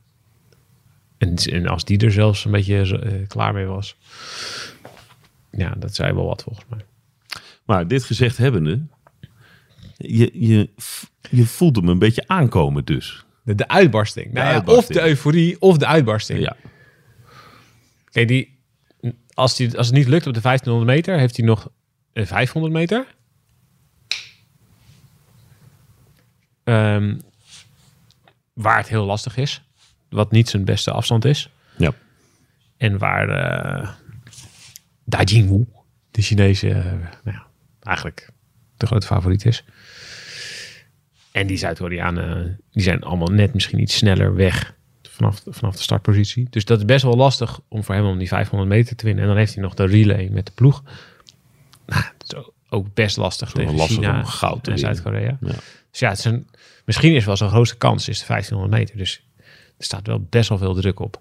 En, 1.19 1.35
en 1.35 1.67
als 1.67 1.85
die 1.85 1.99
er 1.99 2.13
zelfs 2.13 2.45
een 2.45 2.51
beetje 2.51 2.99
eh, 2.99 3.29
klaar 3.29 3.53
mee 3.53 3.67
was. 3.67 3.97
Ja, 5.51 5.75
dat 5.79 5.95
zei 5.95 6.13
wel 6.13 6.27
wat 6.27 6.43
volgens 6.43 6.67
mij. 6.69 6.81
Maar 7.65 7.89
dit 7.89 8.05
gezegd 8.05 8.37
hebbende, 8.37 8.87
je, 9.97 10.31
je, 10.33 10.71
je 11.31 11.47
voelt 11.47 11.77
hem 11.77 11.89
een 11.89 11.99
beetje 11.99 12.25
aankomen 12.27 12.85
dus. 12.85 13.25
De, 13.43 13.55
de 13.55 13.69
uitbarsting. 13.69 14.33
Nou 14.33 14.47
ja, 14.47 14.53
uitbarsting. 14.53 14.99
Of 14.99 15.05
de 15.05 15.09
euforie 15.09 15.61
of 15.61 15.79
de 15.79 15.87
uitbarsting. 15.87 16.41
Ja, 16.41 16.57
Kijk, 18.11 18.29
die, 18.29 18.59
als, 19.35 19.57
die, 19.57 19.77
als 19.77 19.87
het 19.87 19.97
niet 19.97 20.09
lukt 20.09 20.27
op 20.27 20.35
de 20.35 20.41
1500 20.41 20.97
meter, 20.97 21.19
heeft 21.19 21.37
hij 21.37 21.47
nog 21.47 21.71
een 22.13 22.27
500 22.27 22.73
meter. 22.73 23.07
Ehm, 26.65 27.19
waar 28.53 28.77
het 28.77 28.89
heel 28.89 29.05
lastig 29.05 29.37
is. 29.37 29.63
Wat 30.09 30.31
niet 30.31 30.49
zijn 30.49 30.65
beste 30.65 30.91
afstand 30.91 31.25
is. 31.25 31.51
ja. 31.77 31.93
En 32.77 32.99
waar 32.99 33.29
eh 33.29 33.89
Da 35.05 35.23
Jingwu, 35.23 35.65
de 36.11 36.23
Chinese, 36.23 36.69
eh, 36.69 36.85
nou 36.85 37.01
ja, 37.25 37.47
eigenlijk 37.83 38.31
de 38.77 38.87
grote 38.87 39.07
favoriet 39.07 39.45
is. 39.45 39.65
En 41.33 41.47
die 41.47 41.57
Zuid-Koreanen, 41.57 42.61
die 42.71 42.83
zijn 42.83 43.03
allemaal 43.03 43.29
net 43.29 43.55
misschien 43.55 43.81
iets 43.81 43.97
sneller 43.97 44.35
weg 44.35 44.75
vanaf, 45.03 45.43
vanaf 45.47 45.77
de 45.77 45.83
startpositie. 45.83 46.47
Dus 46.51 46.65
dat 46.65 46.79
is 46.79 46.85
best 46.85 47.03
wel 47.05 47.17
lastig 47.17 47.61
om 47.69 47.85
voor 47.85 47.95
hem 47.95 48.05
om 48.05 48.19
die 48.19 48.29
500 48.29 48.71
meter 48.71 48.97
te 48.97 49.05
winnen. 49.05 49.23
En 49.23 49.29
dan 49.29 49.39
heeft 49.39 49.55
hij 49.55 49.63
nog 49.63 49.75
de 49.75 49.87
relay 49.87 50.29
met 50.29 50.47
de 50.47 50.53
ploeg. 50.53 50.83
Nou, 51.87 52.03
is 52.27 52.35
ook- 52.71 52.95
best 52.95 53.17
lastig 53.17 53.51
tegen 53.51 53.75
lastig 53.75 53.97
China 53.97 54.19
om 54.19 54.25
goud 54.25 54.65
te 54.65 54.71
en. 54.71 54.79
Zuid-Korea. 54.79 55.39
Ja. 55.41 55.55
Dus 55.91 56.01
ja, 56.01 56.09
het 56.09 56.19
is 56.19 56.25
een, 56.25 56.47
misschien 56.85 57.15
is 57.15 57.25
wel 57.25 57.37
zijn 57.37 57.51
grootste 57.51 57.77
kans 57.77 58.09
is 58.09 58.19
de 58.19 58.27
1500 58.27 58.81
meter. 58.81 58.97
Dus 58.97 59.25
er 59.79 59.85
staat 59.85 60.07
wel 60.07 60.27
best 60.31 60.49
wel 60.49 60.59
veel 60.59 60.75
druk 60.75 61.01
op. 61.01 61.21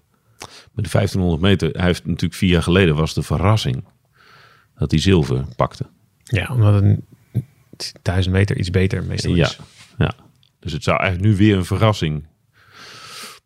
Met 0.72 0.84
de 0.84 0.90
1500 0.90 1.42
meter, 1.42 1.70
hij 1.70 1.86
heeft 1.86 2.06
natuurlijk 2.06 2.34
vier 2.34 2.50
jaar 2.50 2.62
geleden 2.62 2.94
was 2.94 3.14
de 3.14 3.22
verrassing 3.22 3.84
dat 4.78 4.90
hij 4.90 5.00
zilver 5.00 5.44
pakte. 5.56 5.86
Ja, 6.24 6.48
omdat 6.52 6.82
een 6.82 7.04
1000 8.02 8.34
meter 8.34 8.56
iets 8.58 8.70
beter 8.70 9.04
meestal 9.04 9.34
Ja, 9.34 9.46
is. 9.46 9.58
ja. 9.98 10.14
Dus 10.60 10.72
het 10.72 10.82
zou 10.82 10.98
eigenlijk 11.00 11.30
nu 11.30 11.36
weer 11.36 11.56
een 11.56 11.64
verrassing 11.64 12.26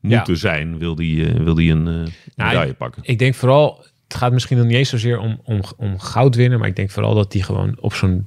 moeten 0.00 0.36
zijn, 0.36 0.78
wil 0.78 0.96
hij 0.96 1.28
eh, 1.28 1.40
wil 1.42 1.54
die 1.54 1.72
een 1.72 1.88
eh 1.88 2.12
medaille 2.34 2.74
pakken. 2.74 3.02
Ik 3.04 3.18
denk 3.18 3.34
vooral, 3.34 3.86
het 4.08 4.16
gaat 4.16 4.32
misschien 4.32 4.56
nog 4.56 4.66
niet 4.66 4.76
eens 4.76 4.88
zozeer 4.88 5.18
om, 5.18 5.40
om, 5.44 5.62
om 5.76 5.98
goud 5.98 6.34
winnen, 6.34 6.58
maar 6.58 6.68
ik 6.68 6.76
denk 6.76 6.90
vooral 6.90 7.14
dat 7.14 7.32
hij 7.32 7.42
gewoon 7.42 7.80
op 7.80 7.94
zo'n, 7.94 8.26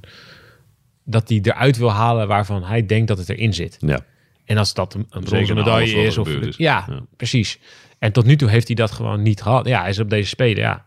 dat 1.10 1.28
hij 1.28 1.38
eruit 1.42 1.76
wil 1.76 1.92
halen 1.92 2.28
waarvan 2.28 2.64
hij 2.64 2.86
denkt 2.86 3.08
dat 3.08 3.18
het 3.18 3.28
erin 3.28 3.54
zit. 3.54 3.76
Ja, 3.80 4.00
En 4.44 4.56
als 4.56 4.74
dat 4.74 4.94
een, 4.94 5.06
een 5.10 5.24
bronzen 5.24 5.54
medaille 5.56 6.02
is. 6.02 6.18
Of, 6.18 6.28
is. 6.28 6.56
Ja, 6.56 6.84
Ja. 6.88 7.00
precies. 7.16 7.58
En 7.98 8.12
tot 8.12 8.24
nu 8.26 8.36
toe 8.36 8.48
heeft 8.50 8.66
hij 8.66 8.76
dat 8.76 8.90
gewoon 8.90 9.22
niet 9.22 9.42
gehad. 9.42 9.66
Ja, 9.66 9.80
hij 9.80 9.90
is 9.90 9.98
op 9.98 10.10
deze 10.10 10.28
spelen, 10.28 10.62
ja. 10.62 10.86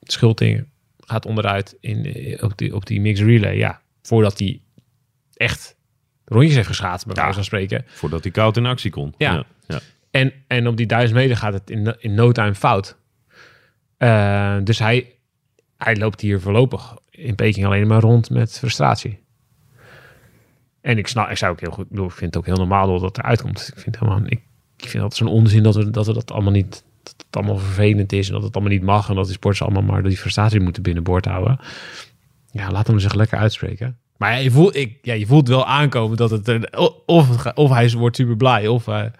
Schulting 0.00 0.66
gaat 0.98 1.26
onderuit 1.26 1.76
in, 1.80 2.04
eh, 2.04 2.42
op, 2.42 2.58
die, 2.58 2.74
op 2.74 2.86
die 2.86 3.00
mixed 3.00 3.26
relay. 3.26 3.56
Ja, 3.56 3.80
voordat 4.02 4.38
hij 4.38 4.60
echt 5.34 5.76
rondjes 6.24 6.54
heeft 6.54 6.66
geschaatst, 6.66 7.06
bij 7.06 7.14
wijze 7.14 7.32
van 7.34 7.44
spreken. 7.44 7.84
voordat 7.86 8.22
hij 8.22 8.32
koud 8.32 8.56
in 8.56 8.66
actie 8.66 8.90
kon. 8.90 9.14
Ja. 9.18 9.32
ja. 9.32 9.44
ja. 9.66 9.80
En, 10.10 10.32
en 10.46 10.66
op 10.66 10.76
die 10.76 10.86
duizend 10.86 11.14
meter 11.18 11.36
gaat 11.36 11.52
het 11.52 11.70
in, 11.70 11.96
in 11.98 12.14
no 12.14 12.32
time 12.32 12.54
fout. 12.54 12.96
Eh, 13.96 14.56
dus 14.64 14.78
hij, 14.78 15.14
hij 15.76 15.96
loopt 15.96 16.20
hier 16.20 16.40
voorlopig 16.40 16.96
in 17.10 17.34
Peking 17.34 17.66
alleen 17.66 17.86
maar 17.86 18.00
rond 18.00 18.30
met 18.30 18.58
frustratie. 18.58 19.18
En 20.80 20.98
ik, 20.98 21.06
snap, 21.06 21.30
ik 21.30 21.36
zou 21.36 21.52
ook 21.52 21.60
heel 21.60 21.70
goed, 21.70 21.86
ik 21.90 21.98
vind 21.98 22.34
het 22.34 22.36
ook 22.36 22.46
heel 22.46 22.56
normaal 22.56 22.86
dat 22.86 23.00
het 23.00 23.18
eruit 23.18 23.42
komt. 23.42 23.72
Ik 23.74 23.80
vind 23.80 23.98
helemaal, 23.98 24.20
ik, 24.24 24.40
ik 24.76 24.88
vind 24.88 25.02
dat 25.02 25.16
zo'n 25.16 25.28
onzin 25.28 25.62
dat 25.62 25.74
we, 25.74 25.90
dat 25.90 26.06
we 26.06 26.12
dat 26.12 26.32
allemaal 26.32 26.52
niet, 26.52 26.84
dat 27.02 27.14
het 27.26 27.36
allemaal 27.36 27.58
vervelend 27.58 28.12
is 28.12 28.26
en 28.26 28.34
dat 28.34 28.42
het 28.42 28.54
allemaal 28.54 28.72
niet 28.72 28.82
mag 28.82 29.08
en 29.08 29.14
dat 29.14 29.24
die 29.24 29.34
sporters 29.34 29.62
allemaal 29.62 29.82
maar 29.82 30.02
die 30.02 30.16
frustratie 30.16 30.60
moeten 30.60 30.82
binnenboord 30.82 31.24
houden. 31.24 31.60
Ja, 32.50 32.70
laat 32.70 32.86
hem 32.86 32.98
zich 32.98 33.14
lekker 33.14 33.38
uitspreken. 33.38 33.98
Maar 34.16 34.32
ja, 34.32 34.38
je, 34.38 34.50
voelt, 34.50 34.76
ik, 34.76 34.98
ja, 35.02 35.14
je 35.14 35.26
voelt 35.26 35.48
wel 35.48 35.66
aankomen 35.66 36.16
dat 36.16 36.30
het, 36.30 36.76
of, 37.06 37.46
of 37.54 37.70
hij 37.70 37.90
wordt 37.90 38.16
super 38.16 38.36
blij, 38.36 38.68
of 38.68 38.86
hij, 38.86 39.12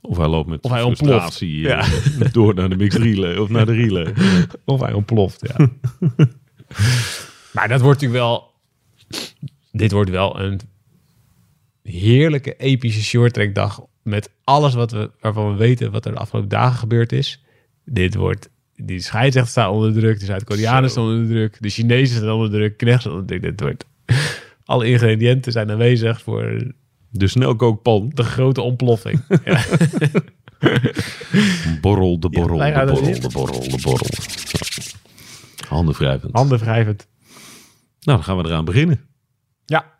Of 0.00 0.16
hij 0.16 0.26
loopt 0.26 0.48
met 0.48 0.60
Of 0.62 0.70
hij 0.70 0.82
frustratie 0.82 1.72
eh, 1.72 1.88
door 2.32 2.54
naar 2.54 2.68
de 2.68 2.76
mixed 2.76 3.02
relay 3.02 3.36
of 3.36 3.48
naar 3.48 3.66
de 3.66 3.72
relay. 3.72 4.14
Of 4.64 4.80
hij 4.80 4.92
ontploft, 4.92 5.52
ja. 5.56 5.68
maar 7.54 7.68
dat 7.68 7.80
wordt 7.80 8.00
natuurlijk 8.00 8.24
wel... 8.24 8.50
dit 9.72 9.92
wordt 9.92 10.10
wel 10.10 10.40
een 10.40 10.60
heerlijke, 11.82 12.56
epische 12.56 13.02
shorttrack 13.02 13.54
dag. 13.54 13.80
Met 14.02 14.30
alles 14.44 14.74
wat 14.74 14.90
we, 14.90 15.10
waarvan 15.20 15.52
we 15.52 15.58
weten 15.58 15.90
wat 15.90 16.04
er 16.04 16.12
de 16.12 16.18
afgelopen 16.18 16.50
dagen 16.50 16.78
gebeurd 16.78 17.12
is. 17.12 17.42
Dit 17.84 18.14
wordt... 18.14 18.50
Die 18.74 19.00
scheidsrechter 19.00 19.50
staat 19.50 19.70
onder 19.70 19.92
druk. 19.92 20.18
De 20.18 20.24
Zuid-Koreanen 20.24 20.90
staan 20.90 21.04
onder 21.04 21.28
druk. 21.28 21.56
De 21.60 21.68
Chinezen 21.68 22.16
staan 22.16 22.30
onder 22.30 22.50
druk. 22.50 22.76
Knechts 22.76 23.06
onder 23.06 23.26
druk. 23.26 23.42
Dit 23.42 23.60
wordt... 23.60 23.84
Alle 24.64 24.86
ingrediënten 24.86 25.52
zijn 25.52 25.70
aanwezig 25.70 26.22
voor 26.22 26.72
De 27.10 27.28
snelkookpan. 27.28 28.10
de 28.14 28.22
grote 28.22 28.60
ontploffing. 28.60 29.24
ja. 29.44 29.64
Borrel, 31.80 32.20
de 32.20 32.28
borrel, 32.28 32.56
de 32.58 32.62
gaan 32.62 32.88
er 32.88 32.94
borrel, 32.94 33.20
de 33.20 33.28
borrel, 33.32 33.60
de 33.60 33.78
borrel. 33.82 34.06
Handen 35.68 35.94
wrijvend. 35.94 36.32
Handen 36.32 36.58
wrijvend. 36.58 37.06
Nou, 38.00 38.18
dan 38.18 38.22
gaan 38.24 38.36
we 38.36 38.44
eraan 38.44 38.64
beginnen. 38.64 39.09
Ja. 39.70 39.98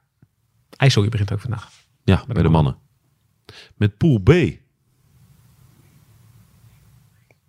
IJshockey 0.76 1.10
begint 1.10 1.32
ook 1.32 1.40
vandaag. 1.40 1.70
Ja, 2.04 2.24
bij 2.26 2.42
de 2.42 2.48
mannen. 2.48 2.76
Met 3.76 3.96
Pool 3.96 4.18
B. 4.18 4.32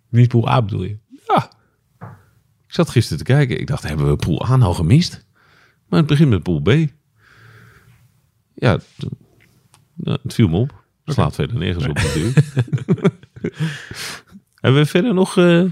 Niet 0.08 0.28
pool 0.28 0.48
A 0.48 0.62
bedoel 0.62 0.82
je? 0.82 0.98
Ja. 1.26 1.50
Ik 2.66 2.74
zat 2.74 2.90
gisteren 2.90 3.18
te 3.18 3.32
kijken. 3.32 3.60
Ik 3.60 3.66
dacht, 3.66 3.82
hebben 3.82 4.08
we 4.08 4.16
Pool 4.16 4.46
A 4.46 4.56
nou 4.56 4.74
gemist? 4.74 5.26
Maar 5.88 5.98
het 5.98 6.08
begint 6.08 6.30
met 6.30 6.42
Pool 6.42 6.60
B. 6.60 6.70
Ja, 8.54 8.78
het, 10.02 10.34
viel 10.34 10.48
me 10.48 10.56
op. 10.56 10.84
Slaat 11.04 11.34
verder 11.34 11.56
nergens 11.56 11.86
op 11.86 11.96
natuurlijk. 11.96 12.36
hebben 14.62 14.80
we 14.80 14.86
verder 14.86 15.14
nog... 15.14 15.36
eh 15.36 15.64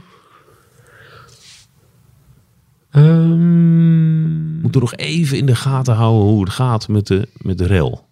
Ehm, 2.91 4.61
moeten 4.61 4.81
we 4.81 4.87
nog 4.87 4.95
even 4.95 5.37
in 5.39 5.47
de 5.47 5.55
gaten 5.55 5.95
houden 5.95 6.23
hoe 6.33 6.45
het 6.45 6.53
gaat 6.53 6.89
met 6.89 7.07
de, 7.07 7.29
met 7.37 7.59
de 7.59 7.67
rel. 7.67 8.09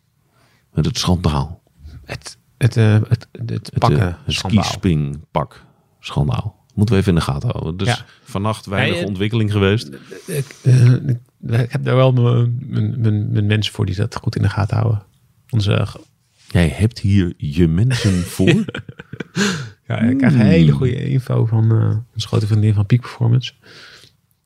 Met 0.73 0.85
het 0.85 0.99
schandaal. 0.99 1.63
het, 2.05 2.39
het, 2.59 2.77
eh, 2.77 2.93
het, 3.09 3.29
het, 3.33 3.51
Het, 3.51 3.71
pakken. 3.79 4.01
eh, 4.01 4.15
het 4.25 4.35
schandaal. 4.35 4.63
skispringpak 4.65 5.65
schandaal. 6.01 6.57
Moeten 6.75 6.95
we 6.95 7.01
even 7.01 7.13
in 7.13 7.19
de 7.19 7.25
gaten 7.25 7.49
houden. 7.51 7.77
Dus 7.77 7.89
Ja. 7.89 8.05
vannacht 8.23 8.67
weinig 8.67 8.93
Nee, 8.95 9.03
eh, 9.03 9.09
ontwikkeling 9.09 9.53
geweest. 9.53 9.89
Ik, 10.27 10.57
eh, 10.63 10.93
ik, 10.93 11.19
ik 11.47 11.71
heb 11.73 11.85
daar 11.85 11.97
wel 11.97 12.13
mijn, 12.13 12.59
mijn, 12.69 13.01
mijn, 13.01 13.31
mijn 13.33 13.47
mensen 13.47 13.75
voor 13.75 13.87
die 13.87 13.95
dat 13.95 14.17
goed 14.17 14.37
in 14.37 14.43
de 14.43 14.49
gaten 14.49 14.77
houden. 14.77 15.03
Onze, 15.51 15.87
Jij 16.51 16.69
hebt 16.69 16.99
hier 16.99 17.33
je 17.37 17.69
mensen 17.69 18.13
voor. 18.37 18.65
ja, 19.87 19.99
ik 20.01 20.19
krijg 20.19 20.35
hele 20.35 20.73
goede 20.73 21.09
info 21.11 21.47
van 21.47 21.71
eh 21.71 21.97
onze 22.15 22.27
grote 22.27 22.47
vriendin 22.47 22.75
van 22.75 22.87
Peak 22.87 23.01
Performance. 23.01 23.53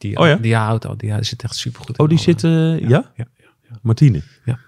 Die, 0.02 0.18
Oh 0.18 0.26
ja? 0.26 0.36
Die 0.36 0.56
al, 0.56 0.78
die 0.96 1.22
zit 1.22 1.42
echt 1.42 1.54
super 1.54 1.84
goed. 1.84 1.98
Oh, 1.98 2.08
die 2.08 2.18
zit... 2.18 2.44
eh, 2.44 2.78
ja? 2.80 2.88
Ja, 2.88 3.04
ja, 3.16 3.26
ja. 3.68 3.78
Martine. 3.82 4.22
Ja. 4.44 4.58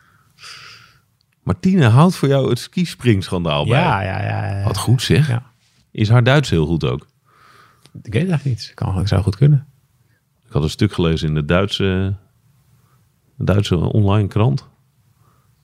Martine 1.42 1.84
houdt 1.88 2.14
voor 2.14 2.28
jou 2.28 2.48
het 2.48 2.58
skispringschandaal 2.58 3.66
bij. 3.66 3.80
Ja, 3.80 4.00
ja, 4.02 4.22
ja, 4.22 4.58
ja. 4.58 4.64
Wat 4.64 4.78
goed 4.78 5.02
zeg. 5.02 5.28
Ja. 5.28 5.42
Is 5.90 6.08
haar 6.08 6.24
Duits 6.24 6.50
heel 6.50 6.66
goed 6.66 6.84
ook? 6.84 7.06
Ik 8.02 8.12
weet 8.12 8.22
het 8.22 8.30
eigenlijk 8.30 8.44
niet. 8.44 8.72
Kan, 8.74 9.00
ik 9.00 9.08
zou 9.08 9.22
goed 9.22 9.36
kunnen. 9.36 9.66
Ik 10.46 10.52
had 10.52 10.62
een 10.62 10.70
stuk 10.70 10.92
gelezen 10.92 11.28
in 11.28 11.34
de 11.34 11.44
Duitse, 11.44 12.16
Duitse 13.36 13.76
online 13.76 14.28
krant. 14.28 14.68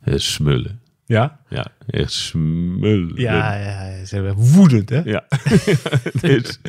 Eh, 0.00 0.18
Smullen. 0.18 0.80
Ja? 1.10 1.38
Ja, 1.48 1.66
echt 1.86 2.12
smullen. 2.12 3.12
Ja, 3.14 3.54
ja, 3.54 4.04
ze 4.04 4.14
hebben 4.14 4.34
woedend, 4.36 4.88
hè? 4.88 5.00
Ja. 5.04 5.24
Dus- 6.20 6.60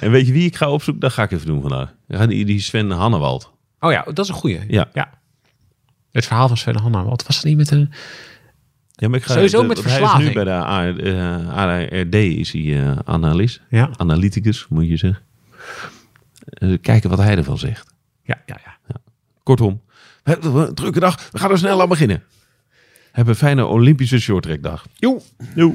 en 0.00 0.10
weet 0.10 0.26
je 0.26 0.32
wie 0.32 0.46
ik 0.46 0.56
ga 0.56 0.70
opzoeken? 0.70 1.02
Dat 1.02 1.12
ga 1.12 1.22
ik 1.22 1.30
even 1.32 1.46
doen 1.46 1.60
vandaag. 1.60 1.94
Ik 2.08 2.16
ga 2.16 2.26
die, 2.26 2.44
die 2.44 2.60
Sven 2.60 2.90
Hannewald. 2.90 3.52
Oh 3.80 3.92
ja, 3.92 4.02
dat 4.02 4.18
is 4.18 4.28
een 4.28 4.34
goeie. 4.34 4.60
Ja. 4.68 4.88
ja. 4.92 5.10
Het 6.12 6.26
verhaal 6.26 6.48
van 6.48 6.56
Sven 6.56 6.76
Hanna. 6.76 7.04
Wat 7.04 7.26
was 7.26 7.36
het 7.36 7.44
niet 7.44 7.56
met 7.56 7.70
een... 7.70 7.92
Ja, 8.92 9.08
maar 9.08 9.18
ik 9.18 9.24
ga, 9.24 9.32
Sowieso 9.32 9.60
de- 9.60 9.66
met 9.66 9.76
Hij 9.84 9.86
is 9.86 9.92
nu 9.98 9.98
verslaving. 10.06 10.34
bij 10.34 10.44
de 10.44 10.50
AR, 10.50 10.98
eh, 10.98 11.56
ARD 11.56 12.14
is 12.14 12.52
hij 12.52 12.82
eh, 12.82 12.98
analist. 13.04 13.60
Ja. 13.68 13.90
Analyticus, 13.96 14.66
moet 14.68 14.88
je 14.88 14.96
zeggen. 14.96 15.22
Eh, 16.44 16.78
kijken 16.80 17.10
wat 17.10 17.18
hij 17.18 17.36
ervan 17.36 17.58
zegt. 17.58 17.94
Ja, 18.22 18.42
ja, 18.46 18.58
ja. 18.64 18.96
Kortom, 19.42 19.80
hè, 20.22 20.42
een 20.44 20.74
drukke 20.74 21.00
dag. 21.00 21.28
We 21.30 21.38
gaan 21.38 21.50
er 21.50 21.58
snel 21.58 21.80
aan 21.82 21.88
beginnen. 21.88 22.22
Hebben 23.14 23.34
een 23.34 23.40
fijne 23.40 23.66
Olympische 23.66 24.20
shorttrackdag. 24.20 24.86
Joe. 24.94 25.20
Joe. 25.54 25.74